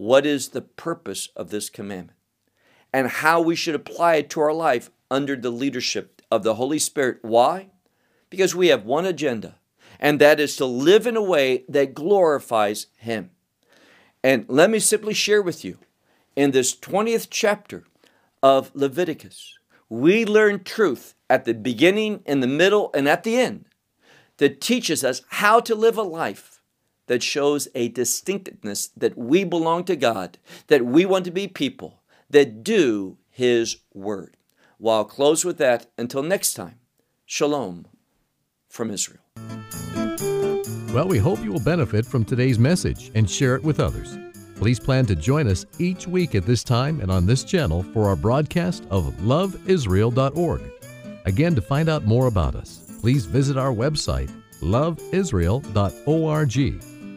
What 0.01 0.25
is 0.25 0.49
the 0.49 0.63
purpose 0.63 1.29
of 1.37 1.51
this 1.51 1.69
commandment? 1.69 2.17
And 2.91 3.07
how 3.07 3.43
we 3.43 3.55
should 3.55 3.75
apply 3.75 4.15
it 4.15 4.31
to 4.31 4.41
our 4.41 4.55
life 4.55 4.91
under 5.11 5.37
the 5.37 5.51
leadership 5.51 6.23
of 6.31 6.43
the 6.43 6.55
Holy 6.55 6.79
Spirit. 6.79 7.19
Why? 7.21 7.69
Because 8.31 8.55
we 8.55 8.69
have 8.69 8.87
one 8.87 9.05
agenda, 9.05 9.57
and 9.99 10.19
that 10.19 10.41
is 10.41 10.57
to 10.57 10.65
live 10.65 11.07
in 11.07 11.19
a 11.19 11.23
way 11.23 11.65
that 11.69 11.93
glorifies 11.93 12.87
Him. 12.97 13.33
And 14.25 14.47
let 14.49 14.71
me 14.71 14.79
simply 14.79 15.13
share 15.13 15.43
with 15.43 15.67
you 15.67 15.77
in 16.35 16.53
this 16.53 16.75
20th 16.75 17.27
chapter 17.29 17.85
of 18.43 18.71
Leviticus, 18.75 19.59
we 19.91 20.25
learn 20.25 20.65
truth 20.65 21.15
at 21.29 21.45
the 21.45 21.53
beginning, 21.53 22.23
in 22.25 22.41
the 22.41 22.47
middle, 22.47 22.91
and 22.95 23.07
at 23.07 23.23
the 23.23 23.37
end 23.37 23.67
that 24.39 24.63
teaches 24.63 25.05
us 25.05 25.21
how 25.29 25.61
to 25.61 25.75
live 25.75 25.99
a 25.99 26.03
life 26.03 26.60
that 27.11 27.23
shows 27.25 27.67
a 27.75 27.89
distinctiveness 27.89 28.91
that 28.97 29.19
we 29.19 29.43
belong 29.43 29.83
to 29.83 29.97
God, 29.97 30.39
that 30.69 30.87
we 30.87 31.05
want 31.05 31.25
to 31.25 31.33
be 31.33 31.49
people 31.49 32.05
that 32.31 32.63
do 32.63 33.19
His 33.29 33.79
word. 33.93 34.37
Well, 34.79 34.99
I'll 34.99 35.05
close 35.05 35.45
with 35.45 35.59
that 35.59 35.87
until 35.99 36.23
next 36.23 36.55
time. 36.55 36.77
Shalom 37.27 37.87
from 38.69 38.93
Israel. 38.93 39.19
Well, 40.95 41.09
we 41.09 41.19
hope 41.19 41.43
you 41.43 41.51
will 41.51 41.59
benefit 41.59 42.07
from 42.07 42.25
today's 42.25 42.61
message 42.61 43.11
and 43.17 43.29
share 43.29 43.57
it 43.57 43.65
with 43.65 43.81
others. 43.81 44.17
Please 44.55 44.79
plan 44.79 45.05
to 45.07 45.17
join 45.17 45.49
us 45.49 45.67
each 45.81 46.07
week 46.07 46.37
at 46.37 46.47
this 46.47 46.63
time 46.63 47.01
and 47.01 47.11
on 47.11 47.27
this 47.27 47.43
channel 47.43 47.83
for 47.93 48.09
our 48.09 48.15
broadcast 48.15 48.85
of 48.89 49.13
loveisrael.org. 49.15 50.61
Again, 51.25 51.57
to 51.57 51.61
find 51.61 51.89
out 51.89 52.05
more 52.05 52.29
about 52.29 52.55
us, 52.55 52.87
please 53.01 53.27
visit 53.27 53.57
our 53.57 53.73
website, 53.73 54.31
loveisrael.org. 54.61 56.90